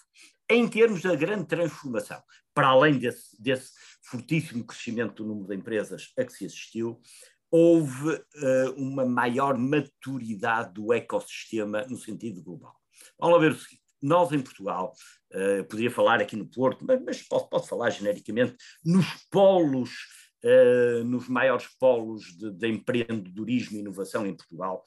Em 0.51 0.67
termos 0.69 1.03
da 1.03 1.15
grande 1.15 1.47
transformação, 1.47 2.21
para 2.53 2.69
além 2.69 2.99
desse, 2.99 3.41
desse 3.41 3.71
fortíssimo 4.11 4.65
crescimento 4.65 5.23
do 5.23 5.29
número 5.29 5.49
de 5.49 5.57
empresas 5.57 6.13
a 6.17 6.25
que 6.25 6.33
se 6.33 6.47
assistiu, 6.47 7.01
houve 7.51 8.11
uh, 8.11 8.73
uma 8.77 9.05
maior 9.05 9.57
maturidade 9.57 10.75
do 10.75 10.93
ecossistema 10.93 11.83
no 11.89 11.97
sentido 11.97 12.43
global. 12.43 12.75
Vamos 13.19 13.37
lá 13.37 13.41
ver 13.41 13.53
o 13.53 13.59
seguinte: 13.59 13.83
nós 14.03 14.33
em 14.33 14.41
Portugal, 14.41 14.93
uh, 15.33 15.65
poderia 15.65 15.91
falar 15.91 16.21
aqui 16.21 16.37
no 16.37 16.47
Porto, 16.47 16.85
mas, 16.87 17.03
mas 17.03 17.23
posso, 17.23 17.49
posso 17.49 17.69
falar 17.69 17.91
genericamente, 17.91 18.57
nos 18.85 19.07
polos, 19.31 19.91
uh, 20.45 21.05
nos 21.05 21.29
maiores 21.29 21.67
polos 21.79 22.25
de, 22.37 22.51
de 22.51 22.69
empreendedorismo 22.69 23.77
e 23.77 23.81
inovação 23.81 24.27
em 24.27 24.37
Portugal, 24.37 24.85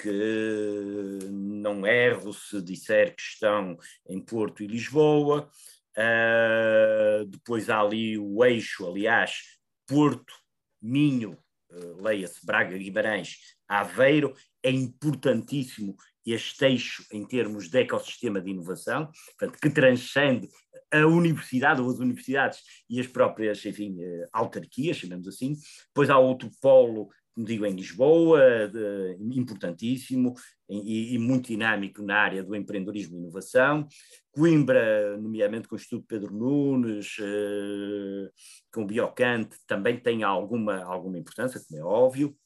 que 0.00 1.18
não 1.28 1.84
erro 1.84 2.32
se 2.32 2.62
disser 2.62 3.16
que 3.16 3.22
estão 3.22 3.76
em 4.08 4.20
Porto 4.20 4.62
e 4.62 4.66
Lisboa. 4.66 5.50
Uh, 5.98 7.26
depois 7.26 7.68
há 7.68 7.80
ali 7.80 8.16
o 8.16 8.44
eixo, 8.44 8.86
aliás, 8.86 9.58
Porto, 9.84 10.32
Minho, 10.80 11.36
uh, 11.72 12.00
leia-se 12.00 12.46
Braga, 12.46 12.78
Guimarães, 12.78 13.38
Aveiro, 13.66 14.32
é 14.62 14.70
importantíssimo 14.70 15.96
este 16.24 16.64
eixo 16.66 17.04
em 17.12 17.26
termos 17.26 17.68
de 17.68 17.80
ecossistema 17.80 18.40
de 18.40 18.50
inovação, 18.50 19.10
portanto, 19.36 19.58
que 19.60 19.70
transcende 19.70 20.48
a 20.92 21.04
universidade 21.04 21.80
ou 21.80 21.90
as 21.90 21.98
universidades 21.98 22.60
e 22.88 23.00
as 23.00 23.08
próprias, 23.08 23.66
enfim, 23.66 23.96
uh, 23.98 24.28
autarquias, 24.32 24.98
chamemos 24.98 25.26
assim. 25.26 25.56
Depois 25.88 26.08
há 26.10 26.18
outro 26.18 26.48
polo 26.62 27.08
como 27.38 27.46
digo, 27.46 27.64
em 27.64 27.72
Lisboa, 27.72 28.66
de, 28.66 29.16
importantíssimo 29.38 30.34
e, 30.68 31.14
e, 31.14 31.18
muito 31.18 31.46
dinâmico 31.46 32.02
na 32.02 32.16
área 32.18 32.42
do 32.42 32.56
empreendedorismo 32.56 33.14
e 33.14 33.20
inovação. 33.20 33.86
Coimbra, 34.32 35.16
nomeadamente 35.18 35.68
com 35.68 35.76
o 35.76 35.78
Instituto 35.78 36.04
Pedro 36.08 36.34
Nunes, 36.34 37.16
eh, 37.20 38.28
com 38.72 38.82
o 38.82 38.86
Biocante, 38.86 39.56
também 39.68 40.00
tem 40.00 40.24
alguma, 40.24 40.82
alguma 40.82 41.16
importância, 41.16 41.62
como 41.64 41.80
é 41.80 41.84
óbvio. 41.84 42.36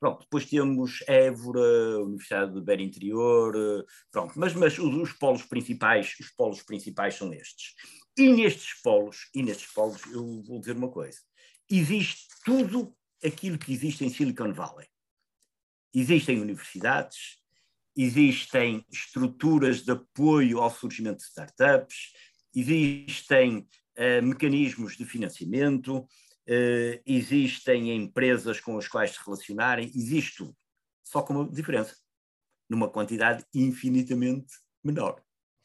Pronto, 0.00 0.22
depois 0.22 0.46
temos 0.46 1.04
Évora, 1.06 2.00
Universidade 2.00 2.52
do 2.54 2.64
Beira 2.64 2.82
Interior, 2.82 3.54
eh, 3.54 3.84
pronto, 4.10 4.32
mas, 4.34 4.52
mas 4.54 4.76
os, 4.80 4.94
os, 4.96 5.12
polos 5.12 5.44
principais, 5.44 6.12
os 6.18 6.30
polos 6.32 6.60
principais 6.60 7.14
são 7.14 7.32
estes. 7.32 7.74
E 8.18 8.32
nestes 8.32 8.80
polos, 8.82 9.30
e 9.32 9.44
nestes 9.44 9.72
polos, 9.72 10.02
eu 10.12 10.42
vou 10.42 10.58
dizer 10.58 10.74
uma 10.76 10.90
coisa, 10.90 11.20
existe 11.70 12.26
tudo 12.44 12.92
aquilo 13.26 13.58
que 13.58 13.72
existe 13.72 14.04
em 14.04 14.10
Silicon 14.10 14.52
Valley. 14.52 14.86
Existem 15.94 16.40
universidades, 16.40 17.38
existem 17.96 18.84
estruturas 18.90 19.82
de 19.82 19.92
apoio 19.92 20.60
ao 20.60 20.70
surgimento 20.70 21.18
de 21.18 21.24
startups, 21.24 22.12
existem 22.54 23.58
uh, 23.58 24.22
mecanismos 24.22 24.96
de 24.96 25.04
financiamento, 25.04 25.98
uh, 25.98 27.02
existem 27.06 27.96
empresas 27.96 28.60
com 28.60 28.78
as 28.78 28.86
quais 28.86 29.12
se 29.12 29.24
relacionarem, 29.24 29.90
existe 29.94 30.36
tudo. 30.36 30.56
Só 31.02 31.22
com 31.22 31.34
uma 31.34 31.48
diferença, 31.48 31.96
numa 32.68 32.90
quantidade 32.90 33.44
infinitamente 33.54 34.54
menor. 34.84 35.22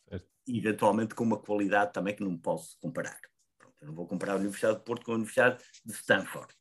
Certo. 0.07 0.27
E 0.47 0.57
eventualmente 0.57 1.13
com 1.13 1.23
uma 1.23 1.37
qualidade 1.37 1.93
também 1.93 2.15
que 2.15 2.23
não 2.23 2.37
posso 2.37 2.77
comparar. 2.79 3.19
Pronto, 3.57 3.75
eu 3.81 3.87
não 3.87 3.95
vou 3.95 4.07
comparar 4.07 4.33
a 4.33 4.37
Universidade 4.37 4.79
de 4.79 4.85
Porto 4.85 5.03
com 5.03 5.11
a 5.11 5.15
Universidade 5.15 5.61
de 5.83 5.93
Stanford 5.93 6.53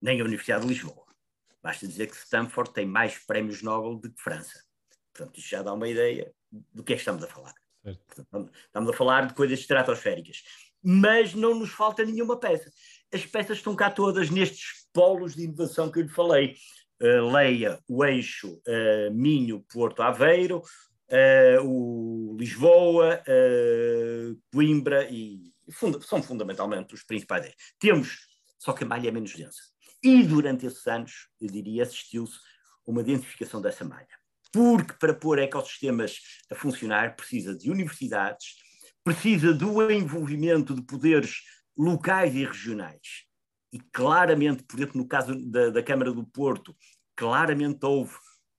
nem 0.00 0.20
a 0.20 0.24
Universidade 0.24 0.62
de 0.62 0.68
Lisboa. 0.68 1.04
Basta 1.62 1.86
dizer 1.86 2.08
que 2.08 2.16
Stanford 2.16 2.72
tem 2.72 2.86
mais 2.86 3.18
prémios 3.18 3.62
Nobel 3.62 3.96
do 3.96 4.10
que 4.12 4.20
França. 4.20 4.62
Portanto, 5.12 5.38
isto 5.38 5.50
já 5.50 5.62
dá 5.62 5.72
uma 5.72 5.88
ideia 5.88 6.32
do 6.50 6.84
que 6.84 6.92
é 6.92 6.96
que 6.96 7.00
estamos 7.00 7.22
a 7.22 7.26
falar. 7.26 7.54
Portanto, 7.82 8.52
estamos 8.66 8.90
a 8.90 8.92
falar 8.92 9.26
de 9.26 9.34
coisas 9.34 9.58
estratosféricas. 9.58 10.42
Mas 10.82 11.34
não 11.34 11.54
nos 11.58 11.70
falta 11.70 12.04
nenhuma 12.04 12.38
peça. 12.38 12.70
As 13.12 13.26
peças 13.26 13.58
estão 13.58 13.74
cá 13.74 13.90
todas 13.90 14.30
nestes 14.30 14.86
polos 14.92 15.34
de 15.34 15.44
inovação 15.44 15.90
que 15.90 15.98
eu 15.98 16.04
lhe 16.04 16.08
falei. 16.08 16.56
Uh, 17.00 17.30
leia 17.32 17.80
o 17.86 18.04
eixo 18.04 18.54
uh, 18.54 19.12
Minho, 19.12 19.64
Porto, 19.72 20.02
Aveiro, 20.02 20.58
uh, 20.58 21.64
o 21.64 22.36
Lisboa, 22.36 23.22
Coimbra 24.52 25.08
e 25.10 25.52
funda 25.70 26.00
são 26.00 26.22
fundamentalmente 26.22 26.94
os 26.94 27.02
principais. 27.04 27.54
Temos, 27.78 28.26
só 28.58 28.72
que 28.72 28.84
a 28.84 28.86
malha 28.86 29.08
é 29.08 29.12
menos 29.12 29.34
densa. 29.34 29.62
E 30.02 30.22
durante 30.22 30.66
esses 30.66 30.86
anos, 30.86 31.28
eu 31.40 31.48
diria, 31.48 31.82
assistiu-se 31.82 32.38
uma 32.86 33.02
densificação 33.02 33.60
dessa 33.60 33.84
malha. 33.84 34.06
Porque 34.52 34.94
para 34.94 35.12
pôr 35.12 35.38
ecossistemas 35.38 36.18
a 36.50 36.54
funcionar 36.54 37.16
precisa 37.16 37.56
de 37.56 37.70
universidades, 37.70 38.54
precisa 39.04 39.52
do 39.52 39.90
envolvimento 39.90 40.74
de 40.74 40.82
poderes 40.82 41.42
locais 41.76 42.34
e 42.34 42.44
regionais. 42.44 43.26
E 43.72 43.78
claramente, 43.92 44.62
por 44.62 44.78
exemplo, 44.78 44.98
no 44.98 45.06
caso 45.06 45.34
da, 45.50 45.70
da 45.70 45.82
Câmara 45.82 46.12
do 46.12 46.26
Porto, 46.26 46.74
claramente 47.14 47.84
houve 47.84 48.14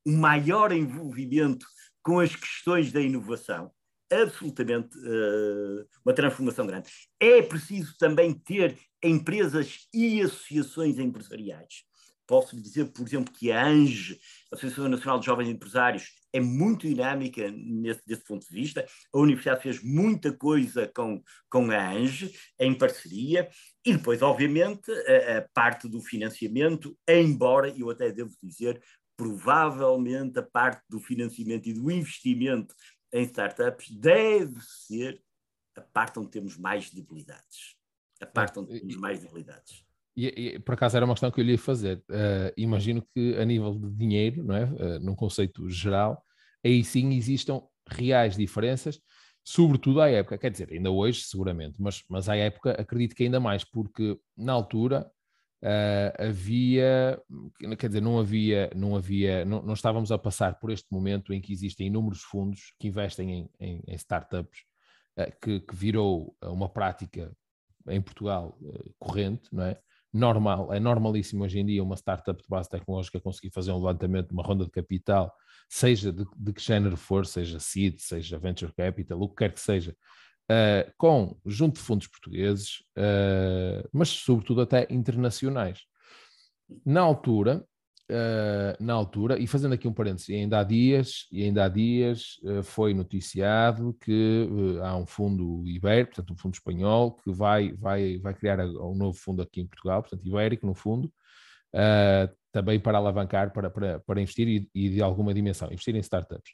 um 0.05 0.17
maior 0.17 0.71
envolvimento 0.71 1.65
com 2.03 2.19
as 2.19 2.35
questões 2.35 2.91
da 2.91 3.01
inovação, 3.01 3.71
absolutamente 4.11 4.97
uh, 4.97 5.87
uma 6.05 6.13
transformação 6.13 6.65
grande. 6.65 6.89
É 7.19 7.41
preciso 7.41 7.97
também 7.97 8.33
ter 8.33 8.77
empresas 9.03 9.87
e 9.93 10.21
associações 10.21 10.99
empresariais. 10.99 11.83
Posso 12.29 12.55
dizer, 12.61 12.85
por 12.91 13.07
exemplo, 13.07 13.33
que 13.33 13.51
a 13.51 13.65
ANGE, 13.65 14.19
a 14.51 14.55
Associação 14.55 14.87
Nacional 14.87 15.19
de 15.19 15.25
Jovens 15.25 15.49
Empresários, 15.49 16.11
é 16.31 16.39
muito 16.39 16.87
dinâmica 16.87 17.49
nesse, 17.49 18.05
desse 18.05 18.23
ponto 18.23 18.47
de 18.47 18.53
vista. 18.53 18.85
A 19.11 19.17
Universidade 19.17 19.63
fez 19.63 19.81
muita 19.81 20.31
coisa 20.31 20.87
com, 20.95 21.23
com 21.49 21.71
a 21.71 21.89
ANGE, 21.89 22.31
em 22.59 22.77
parceria, 22.77 23.49
e 23.83 23.93
depois, 23.93 24.21
obviamente, 24.21 24.91
a, 24.91 25.39
a 25.39 25.41
parte 25.51 25.89
do 25.89 25.99
financiamento, 26.01 26.95
embora, 27.07 27.73
eu 27.75 27.89
até 27.89 28.11
devo 28.11 28.31
dizer, 28.43 28.79
provavelmente 29.17 30.37
a 30.37 30.43
parte 30.43 30.83
do 30.87 30.99
financiamento 30.99 31.67
e 31.67 31.73
do 31.73 31.89
investimento 31.89 32.75
em 33.11 33.23
startups 33.23 33.89
deve 33.89 34.61
ser 34.61 35.19
a 35.75 35.81
parte 35.81 36.19
onde 36.19 36.29
temos 36.29 36.57
mais 36.57 36.91
debilidades. 36.91 37.78
A 38.21 38.25
parte 38.25 38.59
onde 38.59 38.79
temos 38.79 38.95
mais 38.97 39.21
debilidades. 39.21 39.83
E, 40.19 40.27
e, 40.27 40.59
por 40.59 40.73
acaso 40.73 40.97
era 40.97 41.05
uma 41.05 41.13
questão 41.13 41.31
que 41.31 41.39
eu 41.39 41.45
lhe 41.45 41.53
ia 41.53 41.57
fazer. 41.57 42.03
Uh, 42.09 42.51
imagino 42.57 43.01
que 43.13 43.37
a 43.37 43.45
nível 43.45 43.73
de 43.73 43.89
dinheiro, 43.91 44.43
não 44.43 44.55
é? 44.55 44.65
Uh, 44.65 44.99
num 44.99 45.15
conceito 45.15 45.69
geral, 45.69 46.21
aí 46.63 46.83
sim 46.83 47.13
existam 47.13 47.61
reais 47.87 48.35
diferenças, 48.35 48.99
sobretudo 49.43 50.01
à 50.01 50.09
época. 50.09 50.37
Quer 50.37 50.51
dizer, 50.51 50.73
ainda 50.73 50.91
hoje, 50.91 51.21
seguramente, 51.21 51.75
mas, 51.79 52.03
mas 52.09 52.27
à 52.27 52.35
época 52.35 52.71
acredito 52.71 53.15
que 53.15 53.23
ainda 53.23 53.39
mais, 53.39 53.63
porque 53.63 54.19
na 54.35 54.51
altura 54.51 55.09
uh, 55.63 56.27
havia, 56.27 57.21
quer 57.77 57.87
dizer, 57.87 58.01
não 58.01 58.19
havia, 58.19 58.69
não 58.75 58.97
havia, 58.97 59.45
não, 59.45 59.61
não, 59.61 59.73
estávamos 59.73 60.11
a 60.11 60.17
passar 60.17 60.59
por 60.59 60.69
este 60.69 60.87
momento 60.91 61.33
em 61.33 61.39
que 61.39 61.53
existem 61.53 61.87
inúmeros 61.87 62.23
fundos 62.23 62.73
que 62.77 62.89
investem 62.89 63.31
em, 63.31 63.49
em, 63.57 63.83
em 63.87 63.95
startups, 63.95 64.67
que, 65.41 65.59
que 65.59 65.75
virou 65.75 66.33
uma 66.41 66.69
prática 66.69 67.29
em 67.87 68.01
Portugal 68.01 68.57
corrente, 68.99 69.53
não 69.53 69.63
é? 69.63 69.79
normal, 70.13 70.73
é 70.73 70.79
normalíssimo 70.79 71.43
hoje 71.43 71.59
em 71.59 71.65
dia 71.65 71.83
uma 71.83 71.95
startup 71.95 72.41
de 72.41 72.49
base 72.49 72.69
tecnológica 72.69 73.19
conseguir 73.19 73.51
fazer 73.51 73.71
um 73.71 73.77
levantamento, 73.77 74.31
uma 74.31 74.43
ronda 74.43 74.65
de 74.65 74.71
capital, 74.71 75.33
seja 75.69 76.11
de, 76.11 76.25
de 76.35 76.53
que 76.53 76.61
género 76.61 76.97
for, 76.97 77.25
seja 77.25 77.59
seed, 77.59 77.99
seja 77.99 78.39
venture 78.39 78.73
capital, 78.73 79.21
o 79.21 79.29
que 79.29 79.35
quer 79.35 79.53
que 79.53 79.59
seja, 79.59 79.95
uh, 80.51 80.91
com, 80.97 81.39
junto 81.45 81.75
de 81.75 81.81
fundos 81.81 82.07
portugueses, 82.07 82.79
uh, 82.97 83.87
mas 83.93 84.09
sobretudo 84.09 84.61
até 84.61 84.87
internacionais. 84.89 85.79
Na 86.85 87.01
altura, 87.01 87.65
uh, 88.09 88.83
na 88.83 88.93
altura, 88.93 89.39
e 89.39 89.47
fazendo 89.47 89.73
aqui 89.73 89.87
um 89.87 89.93
parênteses, 89.93 90.29
ainda 90.29 90.59
há 90.59 90.63
dias, 90.63 91.27
e 91.31 91.43
ainda 91.43 91.65
há 91.65 91.69
dias 91.69 92.39
uh, 92.43 92.63
foi 92.63 92.93
noticiado 92.93 93.95
que 94.01 94.47
uh, 94.49 94.83
há 94.83 94.95
um 94.97 95.05
fundo 95.05 95.63
ibérico, 95.67 96.15
portanto 96.15 96.33
um 96.33 96.37
fundo 96.37 96.53
espanhol, 96.55 97.15
que 97.15 97.31
vai, 97.31 97.73
vai, 97.73 98.17
vai 98.17 98.33
criar 98.33 98.59
um 98.59 98.95
novo 98.95 99.17
fundo 99.17 99.41
aqui 99.41 99.61
em 99.61 99.67
Portugal, 99.67 100.01
portanto 100.01 100.25
ibérico 100.25 100.65
no 100.65 100.73
fundo, 100.73 101.11
também 102.51 102.79
para 102.79 102.97
alavancar, 102.97 103.53
para, 103.53 103.69
para, 103.69 103.99
para 103.99 104.21
investir 104.21 104.47
e, 104.47 104.69
e, 104.73 104.89
de 104.89 105.01
alguma 105.03 105.33
dimensão, 105.33 105.71
investir 105.71 105.95
em 105.95 105.99
startups. 105.99 106.51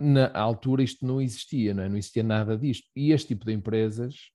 na 0.00 0.30
altura 0.34 0.82
isto 0.82 1.06
não 1.06 1.20
existia, 1.20 1.72
não, 1.72 1.84
é? 1.84 1.88
não 1.88 1.96
existia 1.96 2.24
nada 2.24 2.56
disto. 2.58 2.88
E 2.96 3.12
este 3.12 3.28
tipo 3.28 3.46
de 3.46 3.52
empresas 3.52 4.32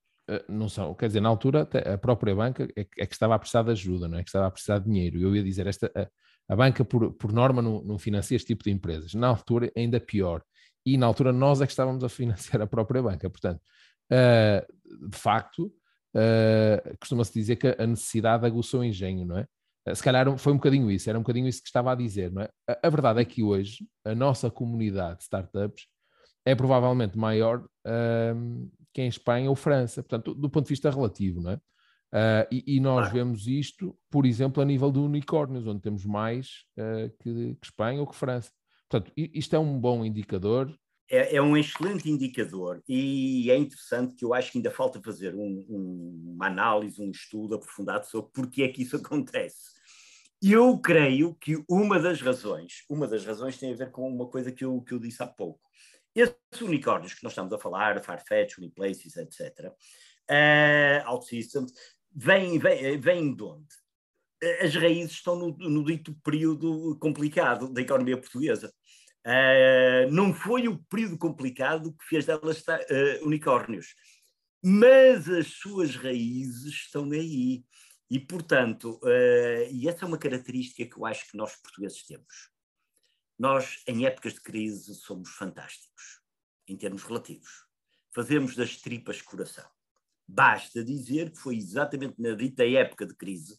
não 0.48 0.70
são, 0.70 0.94
quer 0.94 1.08
dizer, 1.08 1.22
na 1.22 1.30
altura 1.30 1.68
a 1.94 1.98
própria 1.98 2.36
banca 2.36 2.68
é, 2.78 2.82
é, 2.98 3.06
que 3.06 3.14
estava 3.14 3.36
a 3.36 3.40
precisar 3.40 3.64
de 3.64 3.72
ajuda, 3.72 4.08
não 4.08 4.18
é? 4.18 4.24
Que 4.24 4.30
estava 4.30 4.48
a 4.48 4.52
precisar 4.52 4.80
de 4.80 4.86
dinheiro. 4.86 5.20
Eu 5.20 5.36
ia 5.36 5.44
dizer, 5.44 5.68
esta, 5.68 5.92
a, 5.96 6.08
a 6.54 6.56
banca 6.56 6.84
por, 6.86 7.14
por 7.14 7.32
norma 7.32 7.62
não, 7.62 7.84
não, 7.84 7.98
financia 7.98 8.36
este 8.36 8.48
tipo 8.48 8.64
de 8.64 8.72
empresas. 8.72 9.14
Na 9.14 9.28
altura 9.28 9.72
ainda 9.76 10.00
pior. 10.00 10.42
E 10.86 10.98
na 10.98 11.06
altura 11.06 11.32
nós 11.32 11.62
é 11.62 11.66
que 11.66 11.72
estávamos 11.72 12.04
a 12.04 12.10
financiar 12.10 12.62
a 12.62 12.68
própria 12.68 13.02
banca. 13.02 13.30
Portanto, 13.30 13.62
uh, 14.12 15.10
de 15.10 15.18
facto, 15.18 15.66
uh, 16.16 16.98
costuma-se 17.00 17.34
dizer 17.34 17.56
que 17.58 17.76
a 17.78 17.88
necessidade 17.88 18.46
aguçou 18.46 18.82
o 18.82 18.84
engenho, 18.84 19.26
não 19.26 19.38
é? 19.38 19.48
Se 19.94 20.02
calhar 20.02 20.38
foi 20.38 20.54
um 20.54 20.58
bocadinho 20.58 20.90
isso, 20.90 21.10
era 21.10 21.20
um 21.20 21.22
bocadinho 21.22 21.46
isso 21.46 21.62
que 21.62 21.68
estava 21.68 21.92
a 21.92 21.96
dizer, 21.96 22.32
não 22.32 22.42
é? 22.42 22.50
A, 22.70 22.88
a 22.88 22.90
verdade 22.90 23.20
é 23.20 23.26
que 23.26 23.44
hoje 23.44 23.86
a 24.06 24.16
nossa 24.16 24.50
comunidade 24.50 25.18
de 25.18 25.24
startups 25.24 25.88
é 26.46 26.56
provavelmente 26.56 27.18
maior 27.18 27.66
que 28.94 29.02
em 29.02 29.08
Espanha 29.08 29.50
ou 29.50 29.56
França, 29.56 30.04
portanto, 30.04 30.34
do 30.34 30.50
ponto 30.50 30.66
de 30.66 30.70
vista 30.70 30.90
relativo, 30.90 31.42
não 31.42 31.52
é? 31.52 31.56
Uh, 32.14 32.46
e, 32.52 32.76
e, 32.76 32.80
nós 32.80 33.12
vemos 33.12 33.48
isto, 33.48 33.98
por 34.12 34.24
exemplo, 34.24 34.62
a 34.62 34.66
nível 34.66 34.92
de 34.92 35.00
unicórnios, 35.00 35.66
onde 35.66 35.82
temos 35.82 36.06
mais 36.06 36.64
uh, 36.78 37.10
que, 37.18 37.56
que, 37.56 37.66
Espanha 37.66 38.00
ou 38.00 38.06
que 38.06 38.16
França. 38.16 38.52
Portanto, 38.88 39.12
isto 39.18 39.56
é 39.56 39.58
um 39.58 39.80
bom 39.80 40.06
indicador. 40.06 40.72
É, 41.10 41.38
é, 41.38 41.42
um 41.42 41.58
excelente 41.58 42.08
indicador 42.08 42.84
e 42.88 43.50
é 43.50 43.58
interessante 43.58 44.14
que 44.16 44.24
eu 44.24 44.34
acho 44.34 44.52
que 44.52 44.60
ainda 44.60 44.70
falta 44.70 45.02
fazer 45.02 45.34
um, 45.34 45.66
um, 45.68 46.34
uma 46.36 46.48
análise, 46.48 47.02
um 47.02 47.10
estudo 47.10 47.56
aprofundado 47.56 48.06
sobre 48.06 48.32
porque 48.32 48.62
é 48.62 48.68
que 48.68 48.84
isso 48.84 48.96
acontece. 48.98 49.74
Eu 50.40 50.78
creio 50.78 51.34
que 51.36 51.64
uma 51.68 52.00
das 52.00 52.22
razões, 52.22 52.84
uma 52.88 53.08
das 53.08 53.26
razões 53.26 53.58
tem 53.58 53.74
a 53.74 53.76
ver 53.76 53.92
com 53.92 54.08
uma 54.08 54.28
coisa 54.28 54.52
que 54.52 54.64
eu, 54.64 54.82
que 54.82 54.94
eu 54.94 55.00
disse 55.00 55.24
há 55.24 55.28
pouco. 55.28 55.60
Esses 56.16 56.62
unicórnios 56.62 57.14
que 57.14 57.24
nós 57.24 57.32
estamos 57.32 57.52
a 57.54 57.58
falar, 57.58 58.02
Farfetch, 58.04 58.58
Uniplaces, 58.58 59.18
etc., 59.18 59.70
uh, 59.70 59.74
eh, 60.30 61.04
OutSystems, 61.08 61.74
vêm, 62.16 62.60
vêm, 62.60 63.00
vêm 63.00 63.36
de 63.36 63.44
onde? 63.44 63.68
As 64.62 64.76
raízes 64.76 65.14
estão 65.14 65.36
no, 65.36 65.58
no 65.58 65.84
dito 65.84 66.14
período 66.24 66.98
complicado 67.00 67.72
da 67.72 67.82
economia 67.82 68.18
portuguesa. 68.18 68.74
Uh, 69.26 70.12
não 70.12 70.34
foi 70.34 70.68
o 70.68 70.84
período 70.90 71.18
complicado 71.18 71.94
que 71.94 72.06
fez 72.06 72.26
delas 72.26 72.60
uh, 72.60 73.26
unicórnios, 73.26 73.96
mas 74.62 75.30
as 75.30 75.48
suas 75.48 75.96
raízes 75.96 76.74
estão 76.74 77.10
aí. 77.12 77.64
E, 78.10 78.20
portanto, 78.20 79.00
uh, 79.02 79.72
e 79.72 79.88
essa 79.88 80.04
é 80.04 80.08
uma 80.08 80.18
característica 80.18 80.86
que 80.86 81.00
eu 81.00 81.06
acho 81.06 81.32
que 81.32 81.38
nós 81.38 81.56
portugueses 81.56 82.06
temos. 82.06 82.53
Nós, 83.38 83.84
em 83.88 84.06
épocas 84.06 84.34
de 84.34 84.42
crise, 84.42 84.96
somos 84.96 85.30
fantásticos, 85.32 86.22
em 86.68 86.76
termos 86.78 87.04
relativos. 87.04 87.66
Fazemos 88.14 88.56
das 88.56 88.78
tripas 88.78 89.22
coração. 89.22 89.70
Basta 90.28 90.84
dizer 90.84 91.32
que 91.32 91.40
foi 91.40 91.56
exatamente 91.58 92.22
na 92.22 92.36
dita 92.36 92.66
época 92.66 93.06
de 93.06 93.16
crise 93.16 93.58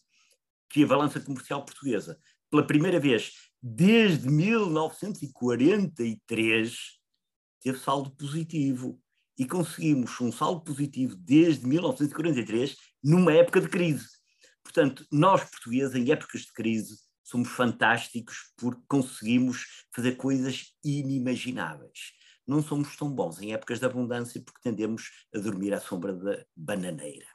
que 0.69 0.85
a 0.85 0.87
balança 0.87 1.21
comercial 1.21 1.65
portuguesa, 1.65 2.19
pela 2.51 2.67
primeira 2.67 2.99
vez 2.99 3.33
desde 3.63 4.29
1943, 4.29 6.77
teve 7.61 7.79
saldo 7.79 8.11
positivo. 8.11 9.01
E 9.37 9.45
conseguimos 9.47 10.21
um 10.21 10.31
saldo 10.31 10.63
positivo 10.63 11.17
desde 11.17 11.67
1943, 11.67 12.77
numa 13.03 13.33
época 13.33 13.61
de 13.61 13.69
crise. 13.69 14.07
Portanto, 14.63 15.05
nós 15.11 15.43
portugueses, 15.51 15.97
em 15.97 16.13
épocas 16.13 16.43
de 16.43 16.53
crise, 16.53 16.97
somos 17.35 17.49
fantásticos 17.49 18.53
porque 18.57 18.83
conseguimos 18.87 19.67
fazer 19.93 20.13
coisas 20.13 20.73
inimagináveis. 20.85 22.13
Não 22.47 22.63
somos 22.63 22.97
tão 22.97 23.11
bons 23.11 23.41
em 23.41 23.53
épocas 23.53 23.81
de 23.81 23.87
abundância 23.87 24.41
porque 24.41 24.61
tendemos 24.63 25.11
a 25.35 25.39
dormir 25.39 25.75
à 25.75 25.81
sombra 25.81 26.13
da 26.13 26.45
bananeira. 26.55 27.27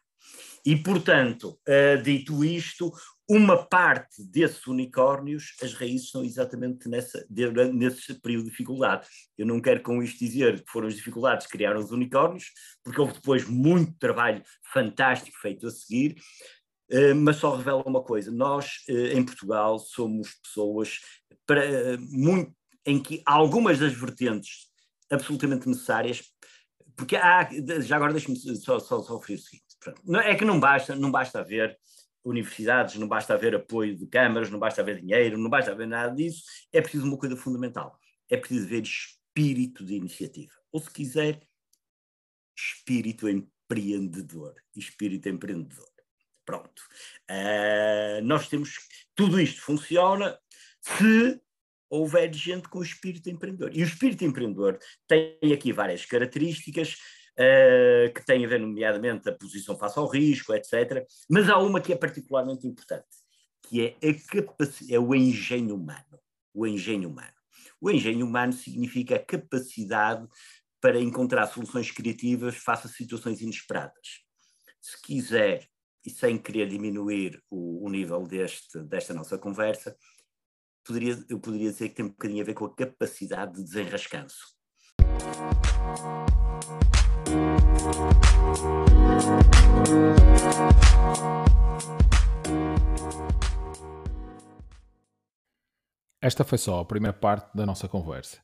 E, 0.65 0.75
portanto, 0.75 1.59
uh, 1.67 2.01
dito 2.01 2.43
isto, 2.43 2.91
uma 3.27 3.57
parte 3.65 4.23
desses 4.23 4.65
unicórnios, 4.67 5.55
as 5.61 5.73
raízes 5.73 6.07
estão 6.07 6.23
exatamente 6.23 6.87
nessa, 6.87 7.25
nesse 7.73 8.13
período 8.21 8.45
de 8.45 8.49
dificuldade. 8.51 9.07
Eu 9.37 9.45
não 9.45 9.61
quero 9.61 9.81
com 9.81 10.01
isto 10.03 10.19
dizer 10.19 10.63
que 10.63 10.71
foram 10.71 10.87
as 10.87 10.95
dificuldades 10.95 11.45
que 11.45 11.53
criaram 11.53 11.79
os 11.79 11.91
unicórnios, 11.91 12.51
porque 12.83 12.99
houve 12.99 13.13
depois 13.13 13.47
muito 13.47 13.97
trabalho 13.97 14.43
fantástico 14.73 15.37
feito 15.39 15.67
a 15.67 15.71
seguir, 15.71 16.15
mas 17.15 17.37
só 17.37 17.55
revela 17.55 17.83
uma 17.85 18.01
coisa: 18.01 18.31
nós, 18.31 18.83
uh, 18.89 19.17
em 19.17 19.23
Portugal, 19.23 19.79
somos 19.79 20.33
pessoas 20.43 20.99
para, 21.45 21.63
muito, 21.99 22.53
em 22.85 23.01
que 23.01 23.21
algumas 23.25 23.79
das 23.79 23.93
vertentes 23.93 24.69
absolutamente 25.11 25.67
necessárias, 25.67 26.23
porque 26.95 27.15
há, 27.15 27.47
já 27.81 27.95
agora 27.95 28.13
deixe-me 28.13 28.35
só, 28.57 28.79
só, 28.79 29.01
só 29.01 29.17
referir 29.17 29.39
o 29.39 29.43
seguinte: 29.43 29.65
é 30.23 30.35
que 30.35 30.45
não 30.45 30.59
basta, 30.59 30.95
não 30.95 31.11
basta 31.11 31.39
haver 31.39 31.77
universidades, 32.23 32.95
não 32.95 33.07
basta 33.07 33.33
haver 33.33 33.55
apoio 33.55 33.95
de 33.95 34.05
câmaras, 34.07 34.49
não 34.49 34.59
basta 34.59 34.81
haver 34.81 35.01
dinheiro, 35.01 35.37
não 35.37 35.49
basta 35.49 35.71
haver 35.71 35.87
nada 35.87 36.13
disso, 36.13 36.43
é 36.71 36.81
preciso 36.81 37.05
uma 37.05 37.17
coisa 37.17 37.35
fundamental: 37.35 37.97
é 38.29 38.37
preciso 38.37 38.65
haver 38.65 38.83
espírito 38.83 39.85
de 39.85 39.95
iniciativa. 39.95 40.53
Ou 40.71 40.79
se 40.79 40.91
quiser, 40.91 41.41
espírito 42.57 43.27
empreendedor. 43.27 44.55
Espírito 44.75 45.29
empreendedor. 45.29 45.89
Pronto. 46.49 46.81
Uh, 47.29 48.23
nós 48.23 48.47
temos. 48.47 48.79
Tudo 49.13 49.39
isto 49.39 49.61
funciona 49.61 50.35
se 50.81 51.39
houver 51.87 52.33
gente 52.33 52.67
com 52.69 52.79
o 52.79 52.83
espírito 52.83 53.29
empreendedor. 53.29 53.69
E 53.71 53.83
o 53.83 53.85
espírito 53.85 54.25
empreendedor 54.25 54.79
tem 55.07 55.37
aqui 55.53 55.71
várias 55.71 56.05
características. 56.05 56.95
Uh, 57.37 58.11
que 58.13 58.25
têm 58.25 58.43
a 58.43 58.49
ver, 58.49 58.59
nomeadamente, 58.59 59.29
a 59.29 59.33
posição 59.33 59.77
face 59.77 59.97
ao 59.97 60.07
risco, 60.07 60.53
etc. 60.53 61.05
Mas 61.29 61.47
há 61.47 61.57
uma 61.57 61.79
que 61.79 61.93
é 61.93 61.95
particularmente 61.95 62.67
importante, 62.67 63.07
que 63.61 63.81
é, 63.81 63.95
é 64.89 64.99
o 64.99 65.15
engenho 65.15 65.75
humano. 65.75 66.19
O 66.53 66.67
engenho 66.67 67.09
humano. 67.09 67.31
O 67.79 67.89
engenho 67.89 68.25
humano 68.25 68.51
significa 68.51 69.15
a 69.15 69.23
capacidade 69.23 70.27
para 70.81 70.99
encontrar 70.99 71.47
soluções 71.47 71.91
criativas 71.91 72.55
face 72.55 72.87
a 72.87 72.89
situações 72.89 73.39
inesperadas. 73.39 74.21
Se 74.81 75.01
quiser, 75.01 75.69
e 76.05 76.09
sem 76.09 76.37
querer 76.37 76.67
diminuir 76.67 77.41
o, 77.49 77.85
o 77.85 77.89
nível 77.89 78.23
deste, 78.23 78.81
desta 78.83 79.13
nossa 79.13 79.37
conversa, 79.37 79.95
poderia, 80.85 81.17
eu 81.29 81.39
poderia 81.39 81.71
dizer 81.71 81.89
que 81.89 81.95
tem 81.95 82.05
um 82.05 82.09
bocadinho 82.09 82.41
a 82.41 82.45
ver 82.45 82.53
com 82.53 82.65
a 82.65 82.75
capacidade 82.75 83.53
de 83.53 83.63
desenrascanço. 83.63 84.57
Esta 96.21 96.43
foi 96.43 96.57
só 96.57 96.79
a 96.79 96.85
primeira 96.85 97.17
parte 97.17 97.55
da 97.55 97.65
nossa 97.65 97.87
conversa. 97.87 98.39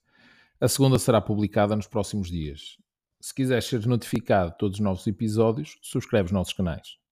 A 0.59 0.67
segunda 0.67 0.97
será 0.97 1.19
publicada 1.19 1.75
nos 1.75 1.87
próximos 1.87 2.29
dias. 2.29 2.77
Se 3.19 3.33
quiseres 3.33 3.65
ser 3.65 3.85
notificado 3.85 4.51
de 4.51 4.57
todos 4.57 4.77
os 4.77 4.83
novos 4.83 5.05
episódios, 5.07 5.77
subscreve 5.81 6.27
os 6.27 6.31
nossos 6.31 6.53
canais. 6.53 7.04